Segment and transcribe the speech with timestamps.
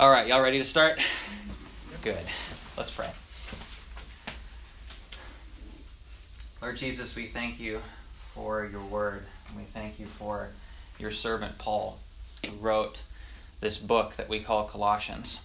[0.00, 0.98] All right, y'all ready to start?
[2.02, 2.18] Good.
[2.76, 3.08] Let's pray.
[6.60, 7.80] Lord Jesus, we thank you
[8.34, 9.22] for your word.
[9.46, 10.48] And we thank you for
[10.98, 12.00] your servant Paul,
[12.44, 13.02] who wrote
[13.60, 15.40] this book that we call Colossians.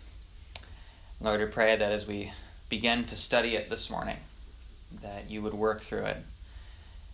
[1.21, 2.31] Lord, we pray that as we
[2.69, 4.17] begin to study it this morning,
[5.03, 6.17] that you would work through it.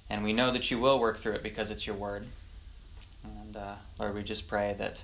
[0.10, 2.26] And we know that you will work through it because it's your word.
[3.26, 5.04] And uh, Lord, we just pray that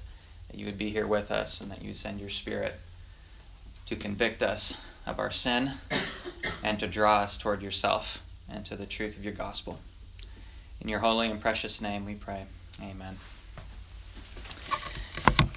[0.52, 2.76] that you would be here with us and that you send your Spirit
[3.86, 5.72] to convict us of our sin
[6.64, 9.80] and to draw us toward yourself and to the truth of your gospel.
[10.82, 12.44] In your holy and precious name we pray.
[12.82, 13.18] Amen.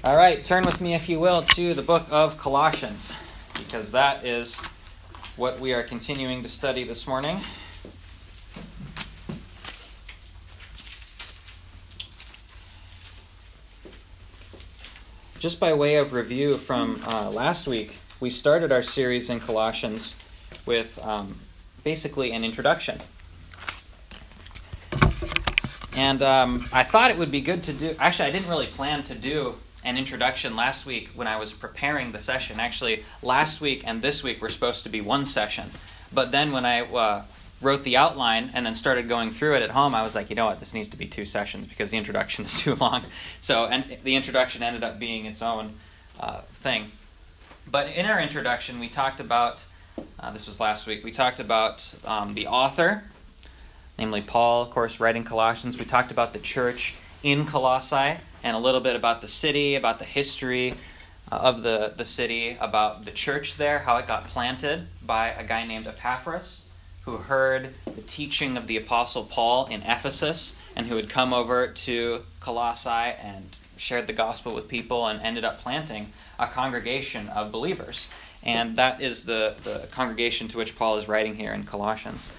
[0.05, 3.15] All right, turn with me, if you will, to the book of Colossians,
[3.57, 4.61] because that is
[5.37, 7.41] what we are continuing to study this morning.
[15.45, 20.17] Just by way of review from uh, last week, we started our series in Colossians
[20.65, 21.39] with um,
[21.83, 22.99] basically an introduction.
[25.95, 27.95] And um, I thought it would be good to do.
[27.99, 32.13] Actually, I didn't really plan to do an introduction last week when I was preparing
[32.13, 32.59] the session.
[32.59, 35.71] Actually, last week and this week were supposed to be one session.
[36.11, 37.25] But then when I uh,
[37.61, 40.37] wrote the outline and then started going through it at home, I was like, you
[40.37, 43.05] know what, this needs to be two sessions because the introduction is too long.
[43.41, 45.75] So, and the introduction ended up being its own
[46.21, 46.91] uh, thing.
[47.71, 49.65] But in our introduction, we talked about
[50.19, 51.05] uh, this was last week.
[51.05, 53.05] We talked about um, the author,
[53.99, 55.79] namely Paul, of course, writing Colossians.
[55.79, 59.99] We talked about the church in Colossae and a little bit about the city, about
[59.99, 60.75] the history
[61.31, 65.45] uh, of the, the city, about the church there, how it got planted by a
[65.45, 66.64] guy named Epaphras
[67.05, 71.69] who heard the teaching of the Apostle Paul in Ephesus and who had come over
[71.69, 77.53] to Colossae and shared the gospel with people and ended up planting a congregation of
[77.53, 78.09] believers.
[78.43, 82.31] And that is the, the congregation to which Paul is writing here in Colossians.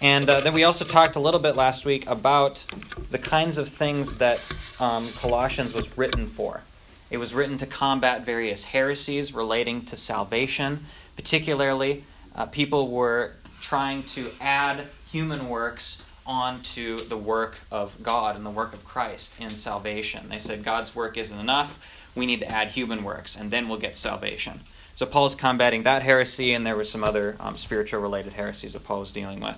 [0.00, 2.64] And uh, then we also talked a little bit last week about
[3.10, 4.40] the kinds of things that
[4.78, 6.62] um, Colossians was written for.
[7.10, 10.86] It was written to combat various heresies relating to salvation.
[11.16, 12.04] Particularly,
[12.34, 18.50] uh, people were trying to add human works onto the work of God and the
[18.50, 20.28] work of Christ in salvation.
[20.28, 21.78] They said God's work isn't enough.
[22.14, 24.60] We need to add human works, and then we'll get salvation.
[24.96, 28.84] So Paul's combating that heresy, and there were some other um, spiritual related heresies that
[28.84, 29.56] Paul was dealing with.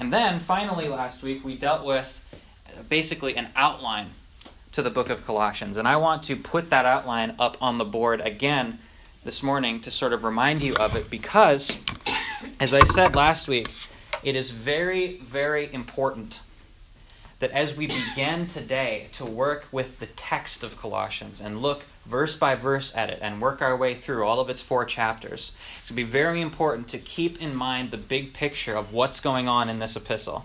[0.00, 2.24] And then finally, last week, we dealt with
[2.88, 4.10] basically an outline
[4.72, 5.76] to the book of Colossians.
[5.76, 8.78] And I want to put that outline up on the board again
[9.24, 11.76] this morning to sort of remind you of it because
[12.60, 13.68] as I said last week,
[14.22, 16.40] it is very, very important
[17.40, 22.36] that as we begin today to work with the text of Colossians and look verse
[22.36, 25.88] by verse at it and work our way through all of its four chapters, it's
[25.88, 29.46] going to be very important to keep in mind the big picture of what's going
[29.46, 30.44] on in this epistle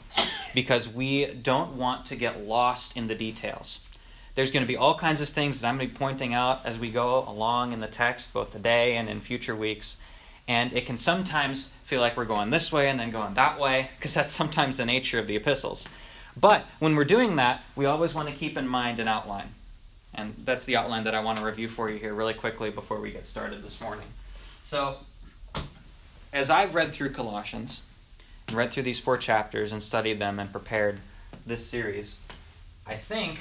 [0.54, 3.88] because we don't want to get lost in the details.
[4.36, 6.66] There's going to be all kinds of things that I'm going to be pointing out
[6.66, 10.00] as we go along in the text, both today and in future weeks.
[10.48, 13.90] And it can sometimes feel like we're going this way and then going that way,
[13.98, 15.88] because that's sometimes the nature of the epistles.
[16.36, 19.50] But when we're doing that, we always want to keep in mind an outline.
[20.16, 23.00] And that's the outline that I want to review for you here really quickly before
[23.00, 24.06] we get started this morning.
[24.62, 24.98] So,
[26.32, 27.82] as I've read through Colossians,
[28.52, 31.00] read through these four chapters and studied them and prepared
[31.46, 32.20] this series,
[32.86, 33.40] I think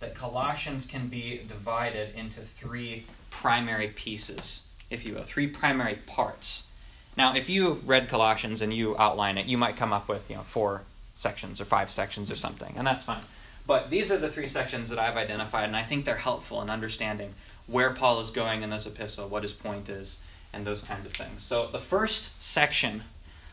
[0.00, 6.68] that Colossians can be divided into three primary pieces if you will, three primary parts.
[7.16, 10.36] Now, if you read Colossians and you outline it, you might come up with, you
[10.36, 10.82] know, four
[11.16, 13.22] sections or five sections or something, and that's fine.
[13.66, 16.70] But these are the three sections that I've identified, and I think they're helpful in
[16.70, 17.34] understanding
[17.66, 20.20] where Paul is going in this epistle, what his point is,
[20.52, 21.42] and those kinds of things.
[21.42, 23.02] So, the first section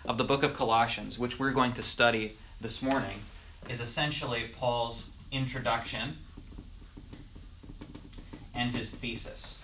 [0.06, 3.20] of the book of Colossians, which we're going to study this morning,
[3.68, 6.18] is essentially Paul's introduction
[8.54, 9.55] and his thesis.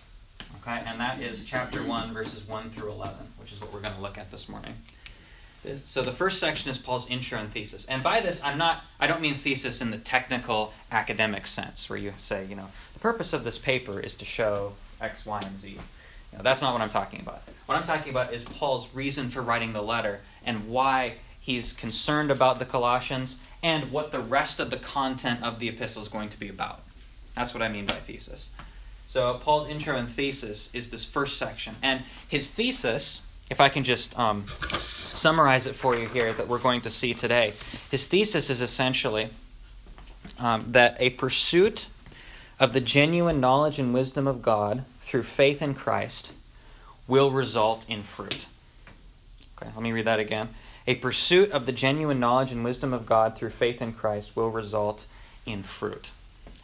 [0.58, 3.96] Okay, and that is chapter 1, verses 1 through 11, which is what we're going
[3.96, 4.74] to look at this morning.
[5.78, 7.86] So the first section is Paul's intro and thesis.
[7.86, 12.00] And by this, I'm not, I don't mean thesis in the technical academic sense, where
[12.00, 15.58] you say, you know, the purpose of this paper is to show X, Y, and
[15.60, 15.70] Z.
[15.70, 17.44] You know, that's not what I'm talking about.
[17.68, 22.32] What I'm talking about is Paul's reason for writing the letter and why he's concerned
[22.32, 26.30] about the Colossians and what the rest of the content of the epistle is going
[26.30, 26.82] to be about.
[27.36, 28.50] That's what I mean by thesis.
[29.12, 31.76] So, Paul's intro and thesis is this first section.
[31.82, 34.46] And his thesis, if I can just um,
[34.78, 37.52] summarize it for you here, that we're going to see today,
[37.90, 39.32] his thesis is essentially
[40.40, 41.88] um, that a pursuit
[42.58, 46.32] of the genuine knowledge and wisdom of God through faith in Christ
[47.06, 48.46] will result in fruit.
[49.58, 50.48] Okay, let me read that again.
[50.88, 54.52] A pursuit of the genuine knowledge and wisdom of God through faith in Christ will
[54.52, 55.06] result
[55.46, 56.12] in fruit.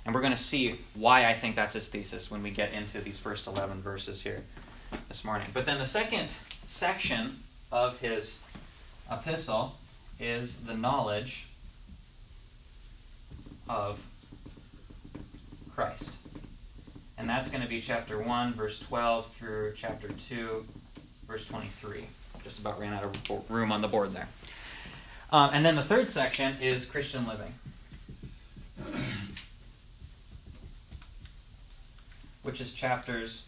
[0.07, 3.01] And we're going to see why I think that's his thesis when we get into
[3.01, 4.41] these first 11 verses here
[5.09, 5.47] this morning.
[5.53, 6.29] But then the second
[6.65, 7.41] section
[7.73, 8.39] of his
[9.11, 9.75] epistle
[10.17, 11.47] is the knowledge
[13.67, 13.99] of
[15.75, 16.15] Christ.
[17.17, 20.65] And that's going to be chapter 1, verse 12 through chapter 2,
[21.27, 22.05] verse 23.
[22.45, 24.29] Just about ran out of room on the board there.
[25.33, 27.53] Um, and then the third section is Christian living.
[32.47, 33.43] Which is chapters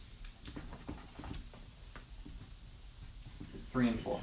[3.72, 4.20] 3 and 4.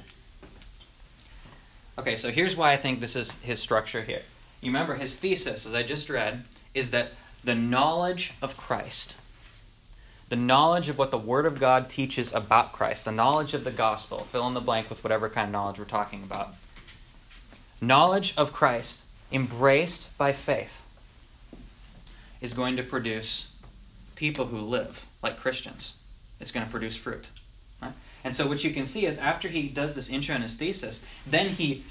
[1.97, 4.21] Okay, so here's why I think this is his structure here.
[4.61, 6.43] You remember his thesis, as I just read,
[6.75, 7.13] is that
[7.43, 9.15] the knowledge of Christ,
[10.29, 13.71] the knowledge of what the Word of God teaches about Christ, the knowledge of the
[13.71, 16.53] gospel, fill in the blank with whatever kind of knowledge we're talking about.
[17.81, 20.85] Knowledge of Christ, embraced by faith,
[22.41, 23.53] is going to produce
[24.17, 25.97] people who live like Christians.
[26.39, 27.27] It's going to produce fruit.
[28.23, 31.05] And so what you can see is after he does this intro and his thesis,
[31.25, 31.85] then he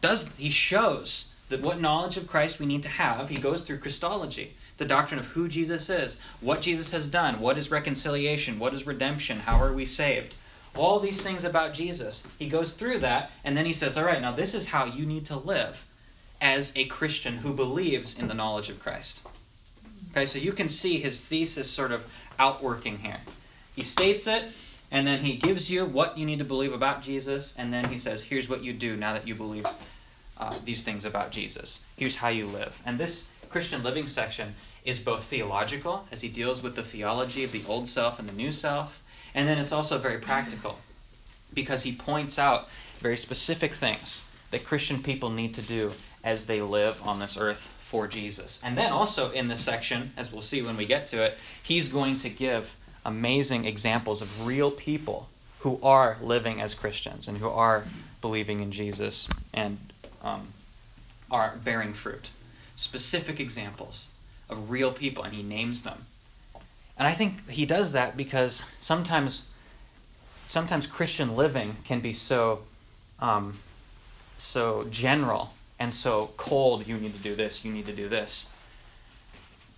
[0.00, 3.28] does he shows that what knowledge of Christ we need to have.
[3.28, 7.58] He goes through Christology, the doctrine of who Jesus is, what Jesus has done, what
[7.58, 10.34] is reconciliation, what is redemption, how are we saved.
[10.74, 12.26] All these things about Jesus.
[12.38, 15.04] He goes through that and then he says, "All right, now this is how you
[15.04, 15.84] need to live
[16.40, 19.20] as a Christian who believes in the knowledge of Christ."
[20.10, 22.04] Okay, so you can see his thesis sort of
[22.38, 23.18] outworking here.
[23.76, 24.44] He states it,
[24.90, 27.98] and then he gives you what you need to believe about Jesus, and then he
[27.98, 29.66] says, here's what you do now that you believe
[30.36, 31.80] uh, these things about Jesus.
[31.96, 32.82] Here's how you live.
[32.84, 34.54] And this Christian living section
[34.84, 38.32] is both theological, as he deals with the theology of the old self and the
[38.32, 39.00] new self,
[39.32, 40.78] and then it's also very practical,
[41.54, 42.68] because he points out
[42.98, 45.92] very specific things that Christian people need to do
[46.24, 48.62] as they live on this earth for Jesus.
[48.64, 51.88] And then also in this section, as we'll see when we get to it, he's
[51.88, 55.28] going to give amazing examples of real people
[55.58, 57.84] who are living as Christians and who are
[58.20, 59.76] believing in Jesus and
[60.22, 60.46] um,
[61.32, 62.28] are bearing fruit.
[62.76, 64.10] Specific examples
[64.48, 66.06] of real people, and he names them.
[66.96, 69.46] And I think he does that because sometimes,
[70.46, 72.60] sometimes Christian living can be so,
[73.18, 73.58] um,
[74.38, 76.86] so general and so cold.
[76.86, 77.64] You need to do this.
[77.64, 78.48] You need to do this.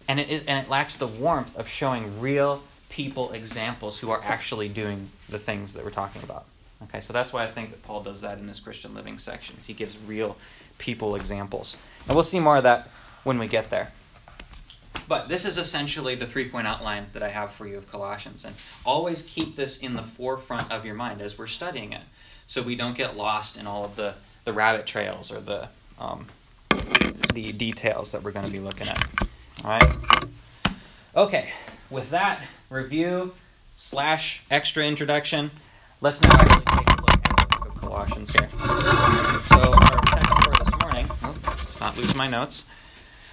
[0.09, 4.69] And it, and it lacks the warmth of showing real people examples who are actually
[4.69, 6.45] doing the things that we're talking about.
[6.83, 9.65] Okay, so that's why I think that Paul does that in his Christian living sections.
[9.65, 10.37] He gives real
[10.79, 11.77] people examples.
[12.07, 12.91] And we'll see more of that
[13.23, 13.93] when we get there.
[15.09, 18.45] But this is essentially the three point outline that I have for you of Colossians.
[18.45, 22.03] And always keep this in the forefront of your mind as we're studying it
[22.47, 24.15] so we don't get lost in all of the,
[24.45, 26.27] the rabbit trails or the, um,
[27.35, 29.07] the details that we're going to be looking at.
[29.65, 29.97] All right?
[31.15, 31.51] Okay,
[31.91, 33.35] with that review
[33.75, 35.51] slash extra introduction,
[36.01, 38.49] let's now actually take a look at the book of Colossians here.
[39.47, 42.65] So our text for this morning, oh, let's not lose my notes.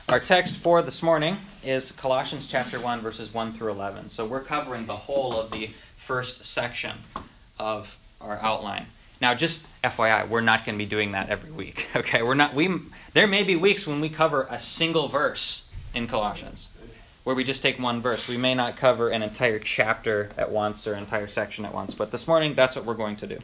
[0.09, 4.09] Our text for this morning is Colossians chapter 1, verses 1 through 11.
[4.09, 6.97] So we're covering the whole of the first section
[7.59, 8.87] of our outline.
[9.21, 11.87] Now, just FYI, we're not going to be doing that every week.
[11.95, 12.53] Okay, we're not.
[12.53, 12.79] We
[13.13, 16.69] there may be weeks when we cover a single verse in Colossians
[17.23, 18.27] where we just take one verse.
[18.27, 22.11] We may not cover an entire chapter at once or entire section at once, but
[22.11, 23.39] this morning that's what we're going to do.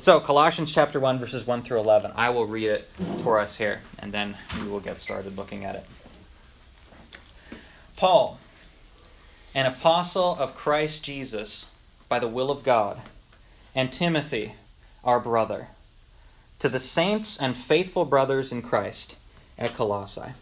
[0.00, 2.12] So, Colossians chapter 1, verses 1 through 11.
[2.14, 2.88] I will read it
[3.22, 5.86] for us here, and then we will get started looking at it.
[7.96, 8.38] Paul,
[9.54, 11.70] an apostle of Christ Jesus
[12.08, 13.00] by the will of God,
[13.74, 14.54] and Timothy,
[15.04, 15.68] our brother,
[16.58, 19.16] to the saints and faithful brothers in Christ
[19.58, 20.32] at Colossae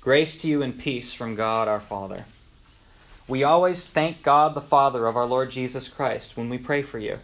[0.00, 2.24] Grace to you and peace from God our Father.
[3.28, 6.98] We always thank God the Father of our Lord Jesus Christ when we pray for
[6.98, 7.18] you,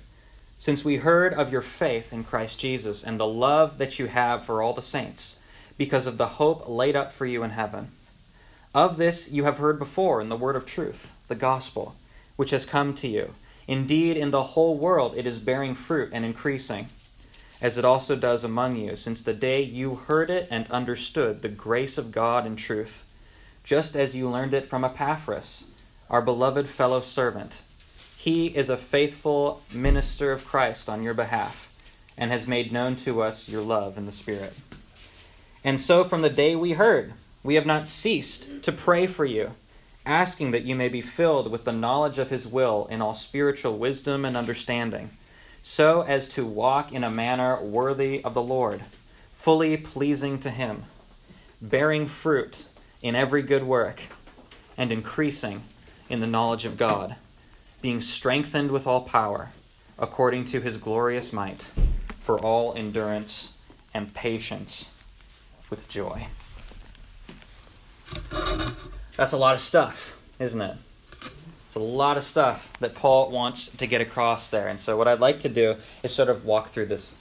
[0.60, 4.44] since we heard of your faith in Christ Jesus and the love that you have
[4.44, 5.38] for all the saints,
[5.78, 7.92] because of the hope laid up for you in heaven.
[8.74, 11.96] Of this you have heard before in the word of truth, the gospel,
[12.36, 13.32] which has come to you.
[13.68, 16.88] Indeed, in the whole world it is bearing fruit and increasing
[17.60, 21.48] as it also does among you, since the day you heard it and understood the
[21.48, 23.04] grace of God in truth,
[23.64, 25.70] just as you learned it from Epaphras,
[26.10, 27.62] our beloved fellow servant.
[28.16, 31.72] He is a faithful minister of Christ on your behalf,
[32.18, 34.54] and has made known to us your love in the Spirit.
[35.64, 39.52] And so, from the day we heard, we have not ceased to pray for you
[40.06, 43.76] asking that you may be filled with the knowledge of his will in all spiritual
[43.76, 45.10] wisdom and understanding,
[45.62, 48.82] so as to walk in a manner worthy of the Lord,
[49.34, 50.84] fully pleasing to him,
[51.60, 52.64] bearing fruit
[53.02, 54.00] in every good work,
[54.78, 55.62] and increasing
[56.08, 57.16] in the knowledge of God,
[57.82, 59.50] being strengthened with all power,
[59.98, 61.62] according to his glorious might,
[62.20, 63.56] for all endurance
[63.92, 64.90] and patience
[65.68, 66.26] with joy.
[69.16, 70.76] That's a lot of stuff, isn't it?
[71.66, 74.68] It's a lot of stuff that Paul wants to get across there.
[74.68, 77.12] And so, what I'd like to do is sort of walk through this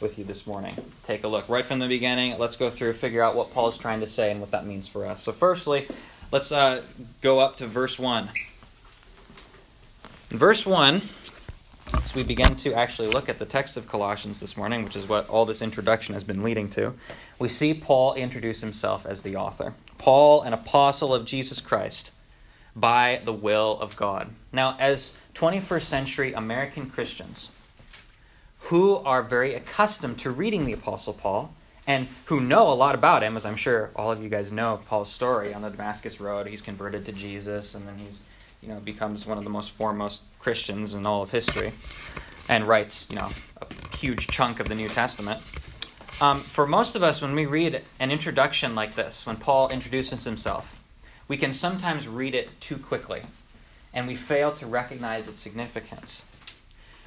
[0.00, 0.76] with you this morning.
[1.06, 2.38] Take a look right from the beginning.
[2.38, 5.06] Let's go through, figure out what Paul's trying to say and what that means for
[5.06, 5.22] us.
[5.22, 5.86] So, firstly,
[6.32, 6.82] let's uh,
[7.20, 8.28] go up to verse 1.
[10.32, 11.00] In verse 1,
[12.02, 15.08] as we begin to actually look at the text of Colossians this morning, which is
[15.08, 16.94] what all this introduction has been leading to,
[17.38, 19.74] we see Paul introduce himself as the author.
[20.04, 22.10] Paul, an apostle of Jesus Christ,
[22.76, 24.28] by the will of God.
[24.52, 27.52] Now, as 21st century American Christians
[28.58, 31.54] who are very accustomed to reading the Apostle Paul
[31.86, 34.78] and who know a lot about him, as I'm sure all of you guys know
[34.88, 38.26] Paul's story on the Damascus Road, he's converted to Jesus and then he's
[38.60, 41.72] you know becomes one of the most foremost Christians in all of history
[42.50, 43.30] and writes you know
[43.62, 45.40] a huge chunk of the New Testament.
[46.20, 50.24] Um, for most of us, when we read an introduction like this, when Paul introduces
[50.24, 50.78] himself,
[51.26, 53.22] we can sometimes read it too quickly
[53.92, 56.24] and we fail to recognize its significance.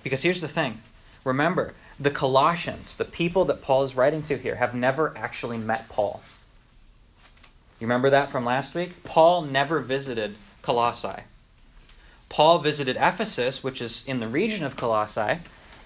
[0.03, 0.81] Because here's the thing
[1.23, 5.89] remember, the Colossians, the people that Paul is writing to here, have never actually met
[5.89, 6.21] Paul.
[7.79, 9.03] You remember that from last week?
[9.03, 11.23] Paul never visited Colossae.
[12.29, 15.39] Paul visited Ephesus, which is in the region of Colossae,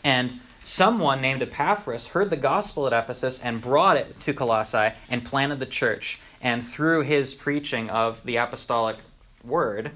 [0.04, 5.25] and someone named Epaphras heard the gospel at Ephesus and brought it to Colossae and
[5.25, 6.20] planted the church.
[6.41, 8.98] And through his preaching of the apostolic
[9.44, 9.91] word,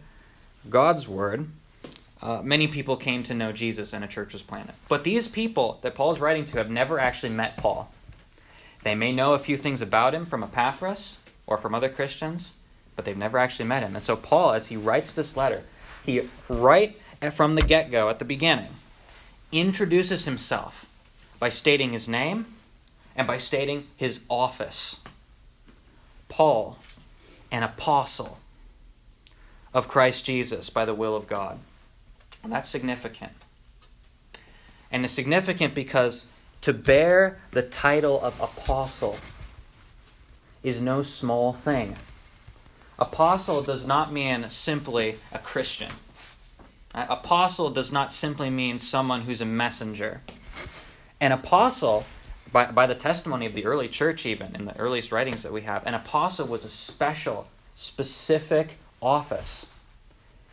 [0.69, 1.47] God's word,
[2.21, 4.73] uh, many people came to know Jesus and a church was planted.
[4.87, 7.91] But these people that Paul is writing to have never actually met Paul.
[8.83, 12.53] They may know a few things about him from Epaphras or from other Christians,
[12.95, 13.95] but they've never actually met him.
[13.95, 15.63] And so, Paul, as he writes this letter,
[16.03, 16.99] he, right
[17.33, 18.69] from the get go, at the beginning,
[19.59, 20.85] introduces himself
[21.39, 22.45] by stating his name
[23.15, 25.03] and by stating his office.
[26.27, 26.77] Paul,
[27.51, 28.39] an apostle
[29.73, 31.59] of Christ Jesus by the will of God.
[32.43, 33.31] And that's significant.
[34.91, 36.27] And it's significant because
[36.61, 39.17] to bear the title of apostle
[40.63, 41.95] is no small thing.
[42.97, 45.91] Apostle does not mean simply a Christian.
[46.95, 50.21] Apostle does not simply mean someone who's a messenger.
[51.19, 52.05] An apostle,
[52.53, 55.63] by, by the testimony of the early church, even in the earliest writings that we
[55.63, 59.69] have, an apostle was a special, specific office.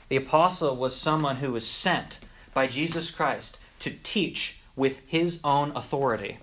[0.08, 2.18] The apostle was someone who was sent
[2.52, 6.38] by Jesus Christ to teach with his own authority.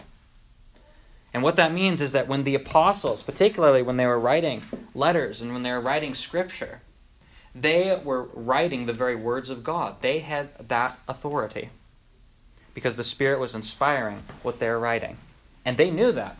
[1.33, 4.63] And what that means is that when the apostles, particularly when they were writing
[4.95, 6.79] letters and when they were writing scripture,
[7.55, 10.01] they were writing the very words of God.
[10.01, 11.69] They had that authority
[12.73, 15.17] because the Spirit was inspiring what they're writing.
[15.65, 16.37] And they knew that.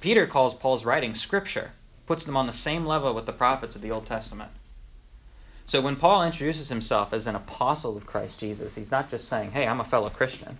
[0.00, 1.72] Peter calls Paul's writing scripture,
[2.06, 4.50] puts them on the same level with the prophets of the Old Testament.
[5.66, 9.52] So when Paul introduces himself as an apostle of Christ Jesus, he's not just saying,
[9.52, 10.58] hey, I'm a fellow Christian.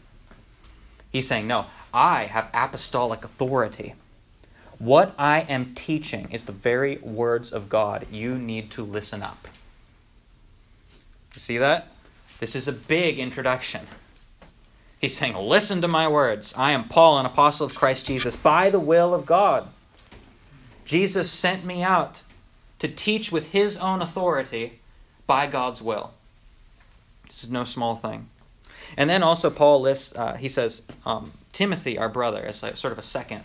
[1.10, 3.94] He's saying, no, I have apostolic authority.
[4.78, 8.06] What I am teaching is the very words of God.
[8.12, 9.48] You need to listen up.
[11.34, 11.88] You see that?
[12.40, 13.86] This is a big introduction.
[15.00, 16.54] He's saying, Listen to my words.
[16.56, 19.68] I am Paul, an apostle of Christ Jesus, by the will of God.
[20.84, 22.22] Jesus sent me out
[22.80, 24.80] to teach with his own authority
[25.26, 26.12] by God's will.
[27.26, 28.28] This is no small thing.
[28.96, 32.98] And then also, Paul lists, uh, he says, um, Timothy, our brother, as sort of
[32.98, 33.42] a second,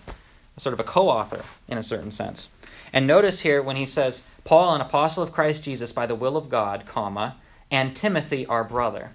[0.58, 2.50] sort of a co author in a certain sense.
[2.92, 6.38] And notice here when he says, Paul, an apostle of Christ Jesus by the will
[6.38, 7.36] of God, comma,
[7.72, 9.12] and Timothy, our brother.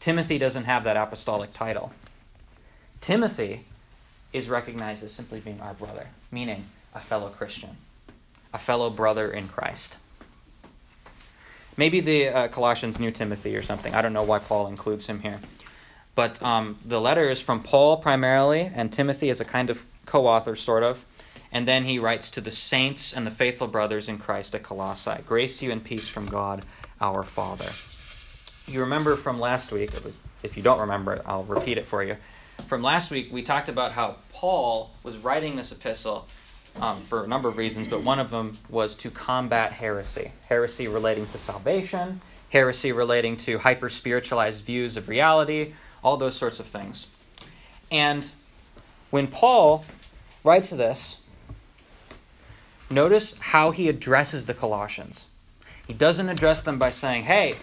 [0.00, 1.92] Timothy doesn't have that apostolic title.
[3.00, 3.64] Timothy
[4.32, 7.70] is recognized as simply being our brother, meaning a fellow Christian,
[8.52, 9.96] a fellow brother in Christ.
[11.76, 13.94] Maybe the uh, Colossians knew Timothy or something.
[13.94, 15.40] I don't know why Paul includes him here.
[16.14, 20.26] But um, the letter is from Paul primarily, and Timothy is a kind of co
[20.26, 21.02] author, sort of.
[21.50, 25.22] And then he writes to the saints and the faithful brothers in Christ at Colossae
[25.26, 26.64] Grace to you and peace from God
[27.02, 27.68] our Father.
[28.66, 29.90] You remember from last week,
[30.42, 32.16] if you don't remember I'll repeat it for you.
[32.68, 36.28] From last week, we talked about how Paul was writing this epistle
[36.80, 40.32] um, for a number of reasons, but one of them was to combat heresy.
[40.48, 46.60] Heresy relating to salvation, heresy relating to hyper spiritualized views of reality, all those sorts
[46.60, 47.08] of things.
[47.90, 48.26] And
[49.10, 49.84] when Paul
[50.44, 51.26] writes this,
[52.88, 55.26] notice how he addresses the Colossians.
[55.92, 57.54] He doesn't address them by saying, hey,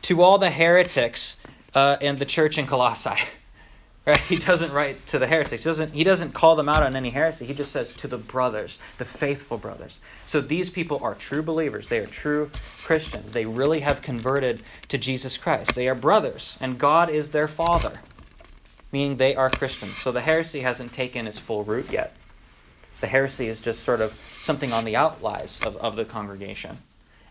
[0.00, 1.42] to all the heretics
[1.74, 3.10] uh, in the church in Colossae.
[4.06, 4.16] Right?
[4.16, 5.62] He doesn't write to the heretics.
[5.62, 7.44] He doesn't, he doesn't call them out on any heresy.
[7.44, 10.00] He just says to the brothers, the faithful brothers.
[10.24, 11.86] So these people are true believers.
[11.86, 12.50] They are true
[12.82, 13.30] Christians.
[13.30, 15.74] They really have converted to Jesus Christ.
[15.74, 18.00] They are brothers, and God is their father,
[18.90, 19.98] meaning they are Christians.
[19.98, 22.16] So the heresy hasn't taken its full root yet.
[23.02, 26.78] The heresy is just sort of something on the outlies of, of the congregation.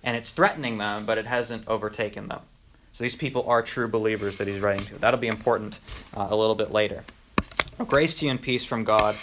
[0.03, 2.41] And it's threatening them, but it hasn't overtaken them.
[2.93, 4.97] So these people are true believers that he's writing to.
[4.97, 5.79] That'll be important
[6.15, 7.03] uh, a little bit later.
[7.87, 9.15] Grace to you and peace from God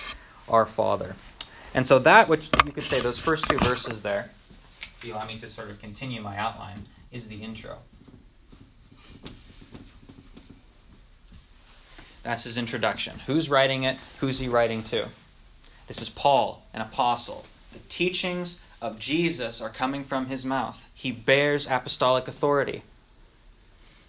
[0.48, 1.14] our Father.
[1.74, 4.30] And so that, which you could say, those first two verses there,
[4.98, 7.78] if you allow me to sort of continue my outline, is the intro.
[12.22, 13.18] That's his introduction.
[13.26, 13.98] Who's writing it?
[14.20, 15.08] Who's he writing to?
[15.86, 17.44] This is Paul, an apostle.
[17.72, 20.88] The teachings of Jesus are coming from his mouth.
[20.94, 22.82] He bears apostolic authority.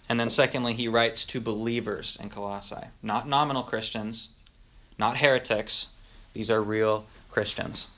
[0.08, 4.30] And then, secondly, he writes to believers in Colossae, not nominal Christians,
[4.98, 5.88] not heretics.
[6.32, 7.88] These are real Christians.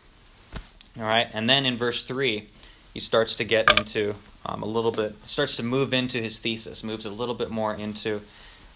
[0.98, 2.48] All right, and then in verse 3,
[2.92, 6.82] he starts to get into um, a little bit, starts to move into his thesis,
[6.82, 8.22] moves a little bit more into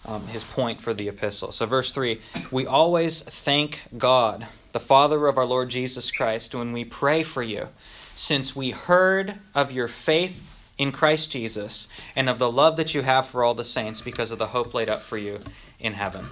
[0.05, 1.51] um, his point for the epistle.
[1.51, 2.19] So, verse 3
[2.51, 7.43] We always thank God, the Father of our Lord Jesus Christ, when we pray for
[7.43, 7.69] you,
[8.15, 10.41] since we heard of your faith
[10.77, 14.31] in Christ Jesus and of the love that you have for all the saints because
[14.31, 15.39] of the hope laid up for you
[15.79, 16.25] in heaven.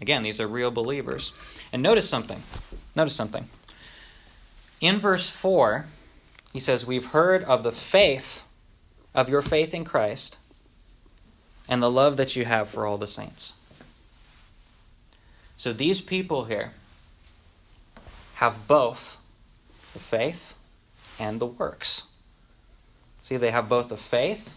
[0.00, 1.32] Again, these are real believers.
[1.72, 2.42] And notice something.
[2.96, 3.48] Notice something.
[4.80, 5.86] In verse 4,
[6.52, 8.42] he says, We've heard of the faith,
[9.14, 10.38] of your faith in Christ,
[11.70, 13.54] and the love that you have for all the saints.
[15.56, 16.72] So these people here
[18.34, 19.18] have both
[19.92, 20.54] the faith
[21.18, 22.08] and the works.
[23.22, 24.56] See, they have both the faith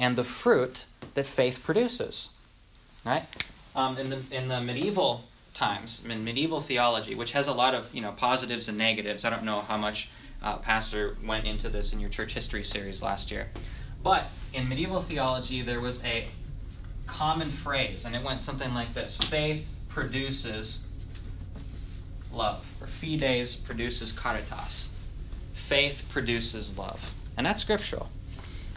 [0.00, 2.34] and the fruit that faith produces.
[3.04, 3.22] Right?
[3.76, 7.94] Um, in, the, in the medieval times, in medieval theology, which has a lot of
[7.94, 9.24] you know positives and negatives.
[9.24, 10.10] I don't know how much
[10.42, 13.48] uh, Pastor went into this in your church history series last year,
[14.02, 16.28] but in medieval theology there was a
[17.06, 20.86] common phrase, and it went something like this: Faith produces
[22.32, 24.94] love, or fides produces caritas.
[25.52, 27.00] Faith produces love.
[27.36, 28.08] And that's scriptural.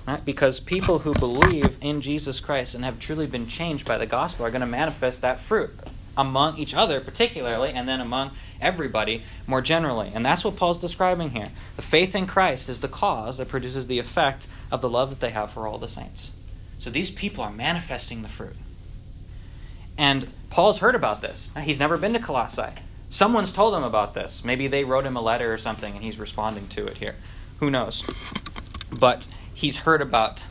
[0.08, 0.24] Right?
[0.24, 4.46] Because people who believe in Jesus Christ and have truly been changed by the gospel
[4.46, 5.72] are going to manifest that fruit
[6.16, 10.12] among each other, particularly, and then among everybody more generally.
[10.14, 11.50] And that's what Paul's describing here.
[11.76, 15.20] The faith in Christ is the cause that produces the effect of the love that
[15.20, 16.32] they have for all the saints.
[16.80, 18.56] So these people are manifesting the fruit.
[19.98, 21.50] And Paul's heard about this.
[21.62, 22.74] He's never been to Colossae.
[23.10, 24.44] Someone's told him about this.
[24.44, 27.16] Maybe they wrote him a letter or something and he's responding to it here.
[27.60, 28.04] Who knows?
[28.92, 30.44] But he's heard about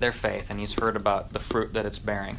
[0.00, 2.38] their faith and he's heard about the fruit that it's bearing.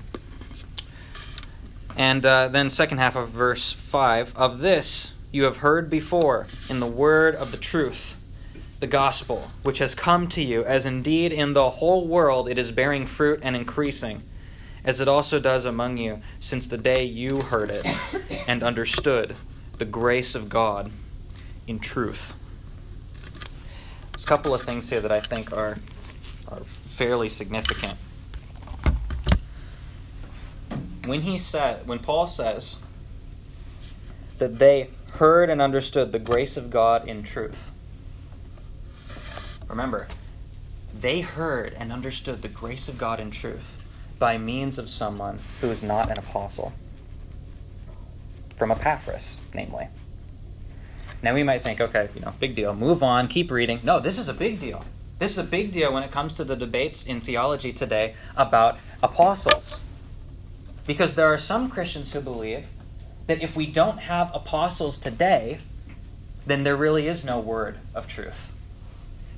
[1.97, 6.79] And uh, then, second half of verse 5 of this you have heard before in
[6.79, 8.15] the word of the truth,
[8.79, 12.71] the gospel, which has come to you, as indeed in the whole world it is
[12.71, 14.23] bearing fruit and increasing,
[14.85, 17.85] as it also does among you, since the day you heard it
[18.47, 19.35] and understood
[19.77, 20.89] the grace of God
[21.67, 22.33] in truth.
[24.13, 25.77] There's a couple of things here that I think are,
[26.47, 26.61] are
[26.95, 27.97] fairly significant.
[31.03, 32.77] When he said, when Paul says
[34.37, 37.71] that they heard and understood the grace of God in truth.
[39.67, 40.07] Remember,
[40.99, 43.77] they heard and understood the grace of God in truth
[44.19, 46.73] by means of someone who is not an apostle.
[48.57, 49.87] From Epaphras, namely.
[51.21, 52.73] Now we might think, okay, you know, big deal.
[52.73, 53.79] Move on, keep reading.
[53.83, 54.83] No, this is a big deal.
[55.17, 58.79] This is a big deal when it comes to the debates in theology today about
[59.01, 59.81] apostles.
[60.85, 62.65] Because there are some Christians who believe
[63.27, 65.59] that if we don't have apostles today,
[66.45, 68.51] then there really is no word of truth.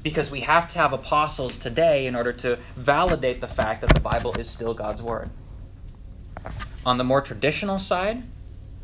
[0.03, 4.01] Because we have to have apostles today in order to validate the fact that the
[4.01, 5.29] Bible is still God's word.
[6.85, 8.23] On the more traditional side,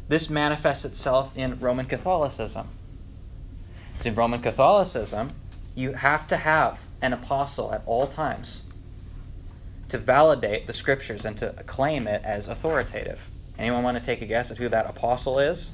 [0.09, 2.67] this manifests itself in Roman Catholicism
[4.05, 5.31] in Roman Catholicism,
[5.75, 8.63] you have to have an apostle at all times
[9.89, 13.19] to validate the scriptures and to claim it as authoritative.
[13.57, 15.71] Anyone want to take a guess at who that apostle is?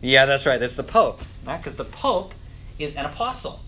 [0.00, 0.58] Yeah, that's right.
[0.58, 1.20] That's the Pope.
[1.44, 2.34] Because the Pope
[2.78, 3.60] is an apostle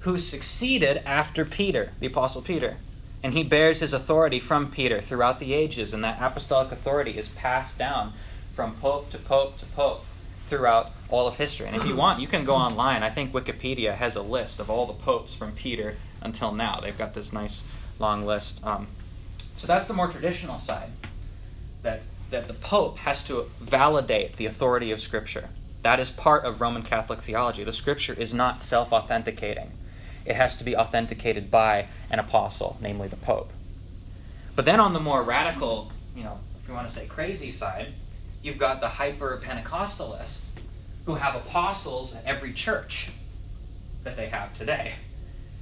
[0.00, 2.76] who succeeded after Peter, the Apostle Peter.
[3.22, 7.28] And he bears his authority from Peter throughout the ages, and that apostolic authority is
[7.28, 8.12] passed down
[8.54, 10.04] from pope to pope to pope
[10.48, 11.66] throughout all of history.
[11.66, 13.02] And if you want, you can go online.
[13.02, 16.80] I think Wikipedia has a list of all the popes from Peter until now.
[16.80, 17.64] They've got this nice
[17.98, 18.64] long list.
[18.64, 18.86] Um,
[19.56, 20.90] so that's the more traditional side.
[21.86, 25.48] That that the pope has to validate the authority of Scripture.
[25.82, 27.62] That is part of Roman Catholic theology.
[27.62, 29.70] The Scripture is not self-authenticating.
[30.24, 33.52] It has to be authenticated by an apostle, namely the pope.
[34.56, 37.92] But then on the more radical, you know, if you want to say crazy side,
[38.42, 40.50] you've got the hyper Pentecostalists
[41.04, 43.10] who have apostles at every church
[44.02, 44.94] that they have today.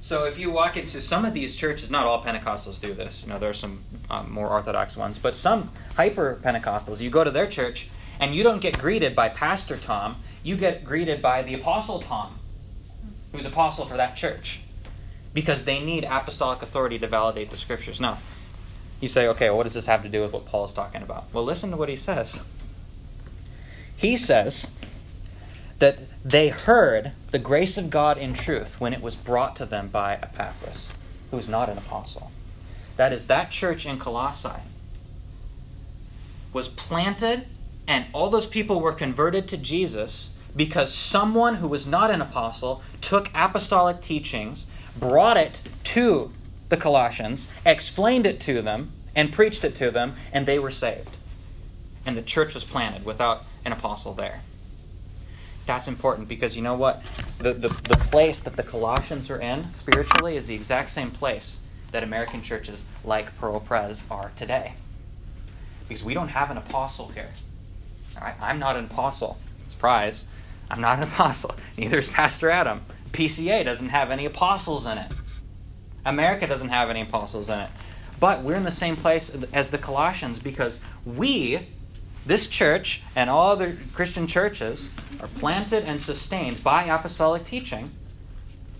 [0.05, 3.23] So if you walk into some of these churches, not all Pentecostals do this.
[3.23, 7.23] You know, there are some um, more orthodox ones, but some hyper Pentecostals, you go
[7.23, 7.89] to their church
[8.19, 10.17] and you don't get greeted by Pastor Tom.
[10.43, 12.37] You get greeted by the Apostle Tom,
[13.31, 14.59] who's apostle for that church,
[15.33, 17.99] because they need apostolic authority to validate the scriptures.
[17.99, 18.19] Now,
[19.01, 21.01] you say, okay, well, what does this have to do with what Paul is talking
[21.01, 21.33] about?
[21.33, 22.43] Well, listen to what he says.
[23.97, 24.77] He says
[25.79, 29.89] that they heard the grace of God in truth when it was brought to them
[29.89, 30.89] by Epaphras,
[31.29, 32.31] who is not an apostle.
[32.97, 34.63] That is, that church in Colossae
[36.51, 37.45] was planted,
[37.87, 42.81] and all those people were converted to Jesus because someone who was not an apostle
[43.01, 44.65] took apostolic teachings,
[44.97, 46.31] brought it to
[46.69, 51.17] the Colossians, explained it to them, and preached it to them, and they were saved.
[52.03, 54.41] And the church was planted without an apostle there.
[55.65, 57.01] That's important because you know what?
[57.39, 61.61] The, the, the place that the Colossians are in spiritually is the exact same place
[61.91, 64.73] that American churches like Pearl Pres are today.
[65.87, 67.29] Because we don't have an apostle here.
[68.17, 68.35] All right?
[68.41, 69.37] I'm not an apostle.
[69.69, 70.25] Surprise.
[70.69, 71.55] I'm not an apostle.
[71.77, 72.81] Neither is Pastor Adam.
[73.11, 75.11] PCA doesn't have any apostles in it.
[76.05, 77.69] America doesn't have any apostles in it.
[78.19, 81.67] But we're in the same place as the Colossians because we
[82.25, 87.91] this church and all other Christian churches are planted and sustained by apostolic teaching,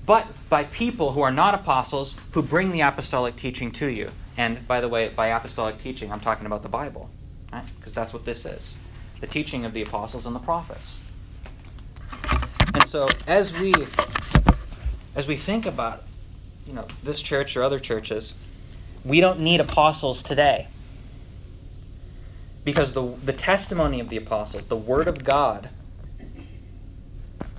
[0.06, 4.12] but by people who are not apostles who bring the apostolic teaching to you.
[4.38, 7.10] And by the way, by apostolic teaching, I'm talking about the Bible,
[7.54, 7.64] right?
[7.78, 8.78] Because that's what this is
[9.22, 11.00] the teaching of the apostles and the prophets.
[12.74, 13.74] And so as we
[15.16, 16.04] as we think about
[16.68, 18.34] you know this church or other churches,
[19.06, 20.68] we don't need apostles today
[22.66, 25.70] because the, the testimony of the apostles, the word of God,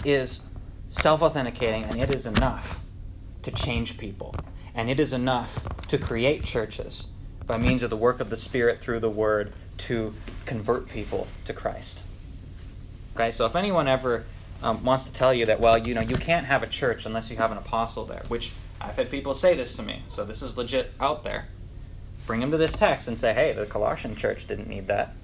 [0.04, 0.44] is
[0.88, 2.80] self authenticating and it is enough
[3.42, 4.34] to change people.
[4.74, 7.12] And it is enough to create churches
[7.46, 10.12] by means of the work of the Spirit through the word to
[10.44, 12.02] convert people to Christ.
[13.14, 14.24] Okay, so if anyone ever
[14.62, 17.30] um, wants to tell you that, well, you know, you can't have a church unless
[17.30, 20.42] you have an apostle there, which I've had people say this to me, so this
[20.42, 21.46] is legit out there
[22.26, 25.14] bring them to this text and say, hey, the Colossian church didn't need that.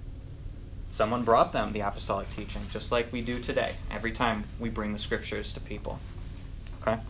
[0.91, 4.93] Someone brought them the apostolic teaching, just like we do today, every time we bring
[4.93, 5.99] the scriptures to people.
[6.83, 7.01] Okay?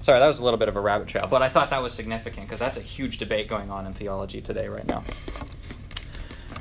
[0.00, 1.92] Sorry, that was a little bit of a rabbit trail, but I thought that was
[1.92, 5.02] significant because that's a huge debate going on in theology today, right now.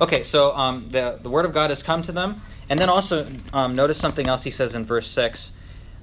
[0.01, 2.41] Okay, so um, the, the Word of God has come to them.
[2.69, 5.55] And then also, um, notice something else he says in verse 6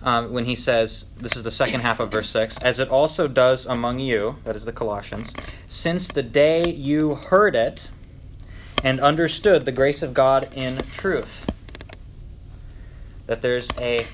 [0.03, 3.29] um, when he says, this is the second half of verse 6, as it also
[3.29, 5.33] does among you, that is the Colossians,
[5.69, 7.88] since the day you heard it
[8.83, 11.49] and understood the grace of God in truth.
[13.27, 14.07] That there's a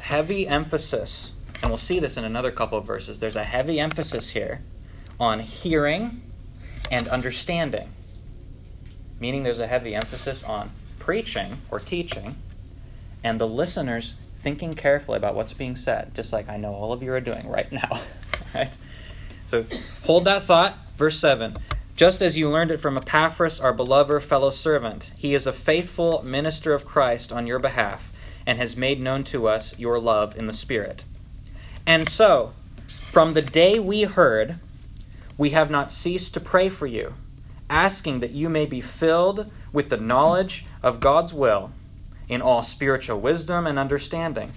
[0.00, 4.28] heavy emphasis, and we'll see this in another couple of verses, there's a heavy emphasis
[4.28, 4.60] here
[5.18, 6.22] on hearing
[6.90, 7.88] and understanding.
[9.18, 12.36] Meaning there's a heavy emphasis on preaching or teaching,
[13.24, 17.02] and the listeners thinking carefully about what's being said, just like I know all of
[17.02, 18.00] you are doing right now.
[18.54, 18.70] right?
[19.46, 19.64] So
[20.04, 20.76] hold that thought.
[20.98, 21.56] Verse 7
[21.96, 26.22] Just as you learned it from Epaphras, our beloved fellow servant, he is a faithful
[26.24, 28.12] minister of Christ on your behalf
[28.46, 31.04] and has made known to us your love in the Spirit.
[31.86, 32.52] And so,
[33.10, 34.56] from the day we heard,
[35.38, 37.14] we have not ceased to pray for you,
[37.70, 41.70] asking that you may be filled with the knowledge of God's will
[42.28, 44.52] in all spiritual wisdom and understanding,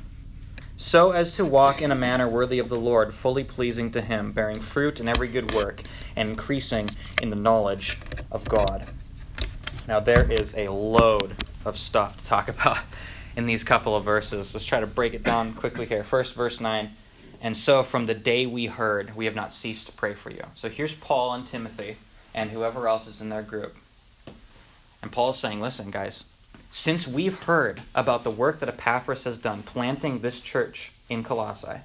[0.78, 4.34] so as to walk in a manner worthy of the Lord, fully pleasing to Him,
[4.34, 5.82] bearing fruit in every good work,
[6.16, 6.90] and increasing
[7.22, 7.98] in the knowledge
[8.32, 8.86] of God.
[9.88, 12.80] Now, there is a load of stuff to talk about
[13.38, 14.54] in these couple of verses.
[14.54, 16.04] Let's try to break it down quickly here.
[16.04, 16.92] First, verse 9.
[17.42, 20.44] And so, from the day we heard, we have not ceased to pray for you.
[20.56, 21.98] So, here's Paul and Timothy
[22.34, 23.76] and whoever else is in their group.
[25.02, 26.26] And Paul is saying, listen, guys,
[26.76, 31.80] since we've heard about the work that Epaphras has done planting this church in Colossae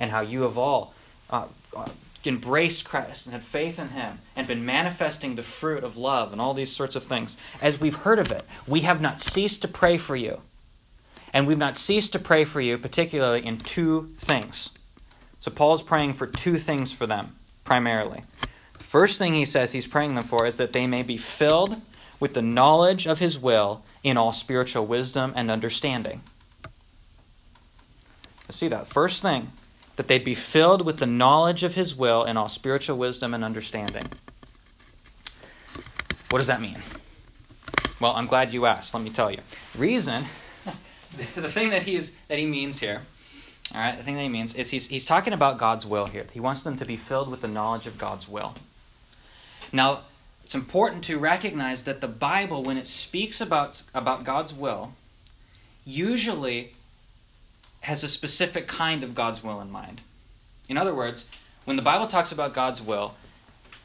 [0.00, 0.94] and how you have all
[1.30, 1.88] uh, uh,
[2.24, 6.40] embraced Christ and had faith in Him and been manifesting the fruit of love and
[6.40, 9.68] all these sorts of things, as we've heard of it, we have not ceased to
[9.68, 10.40] pray for you.
[11.32, 14.70] And we've not ceased to pray for you, particularly in two things.
[15.38, 18.24] So Paul's praying for two things for them, primarily.
[18.76, 21.80] The first thing he says he's praying them for is that they may be filled
[22.22, 26.22] with the knowledge of his will in all spiritual wisdom and understanding.
[28.48, 28.86] See that.
[28.86, 29.50] First thing,
[29.96, 33.42] that they be filled with the knowledge of his will in all spiritual wisdom and
[33.42, 34.06] understanding.
[36.30, 36.78] What does that mean?
[37.98, 38.94] Well, I'm glad you asked.
[38.94, 39.40] Let me tell you.
[39.76, 40.24] Reason,
[41.34, 43.02] the thing that he is that he means here,
[43.74, 46.26] all right, the thing that he means is he's he's talking about God's will here.
[46.32, 48.54] He wants them to be filled with the knowledge of God's will.
[49.72, 50.02] Now,
[50.52, 54.92] it's important to recognize that the Bible, when it speaks about about God's will,
[55.82, 56.74] usually
[57.80, 60.02] has a specific kind of God's will in mind.
[60.68, 61.30] In other words,
[61.64, 63.14] when the Bible talks about God's will,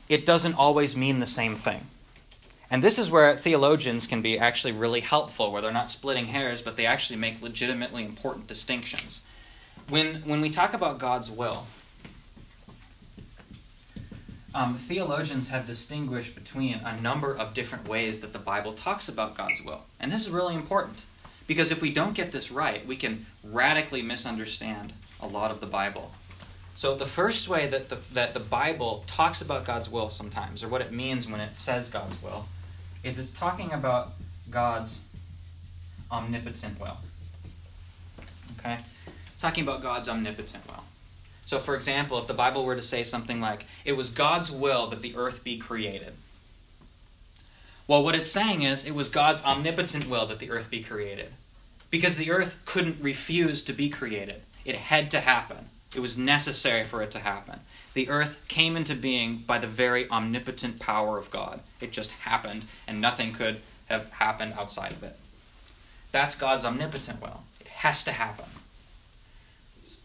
[0.10, 1.88] it doesn't always mean the same thing.
[2.70, 6.62] And this is where theologians can be actually really helpful, where they're not splitting hairs,
[6.62, 9.22] but they actually make legitimately important distinctions.
[9.88, 11.66] When, when we talk about God's will,
[14.58, 19.38] um, theologians have distinguished between a number of different ways that the Bible talks about
[19.38, 19.84] God's will.
[20.00, 20.98] And this is really important.
[21.46, 25.67] Because if we don't get this right, we can radically misunderstand a lot of the
[25.67, 26.12] Bible.
[26.76, 30.70] So, the first way that the, that the Bible talks about God's will sometimes, or
[30.70, 32.48] what it means when it says God's will,
[33.04, 34.13] is it's talking about
[34.50, 35.02] God's
[36.12, 36.98] omnipotent will.
[38.58, 38.80] Okay?
[39.34, 40.84] It's talking about God's omnipotent will.
[41.48, 44.88] So, for example, if the Bible were to say something like, It was God's will
[44.88, 46.12] that the earth be created.
[47.88, 51.32] Well, what it's saying is it was God's omnipotent will that the earth be created.
[51.90, 55.70] Because the earth couldn't refuse to be created, it had to happen.
[55.96, 57.62] It was necessary for it to happen.
[57.94, 61.62] The earth came into being by the very omnipotent power of God.
[61.80, 65.16] It just happened, and nothing could have happened outside of it.
[66.12, 67.44] That's God's omnipotent will.
[67.62, 68.50] It has to happen.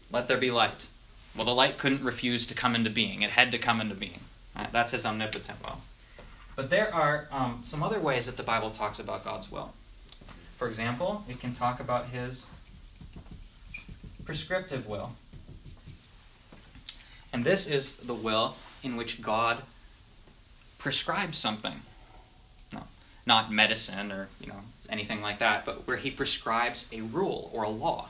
[0.09, 0.87] Let there be light.
[1.35, 4.19] Well, the light couldn't refuse to come into being, it had to come into being.
[4.55, 4.71] Right?
[4.71, 5.81] That's his omnipotent will.
[6.55, 9.73] But there are um, some other ways that the Bible talks about God's will.
[10.57, 12.45] For example, it can talk about his
[14.23, 15.13] prescriptive will.
[17.31, 19.63] And this is the will in which God
[20.77, 21.81] prescribes something.
[22.71, 22.83] No,
[23.25, 27.63] not medicine or you know anything like that, but where he prescribes a rule or
[27.63, 28.09] a law.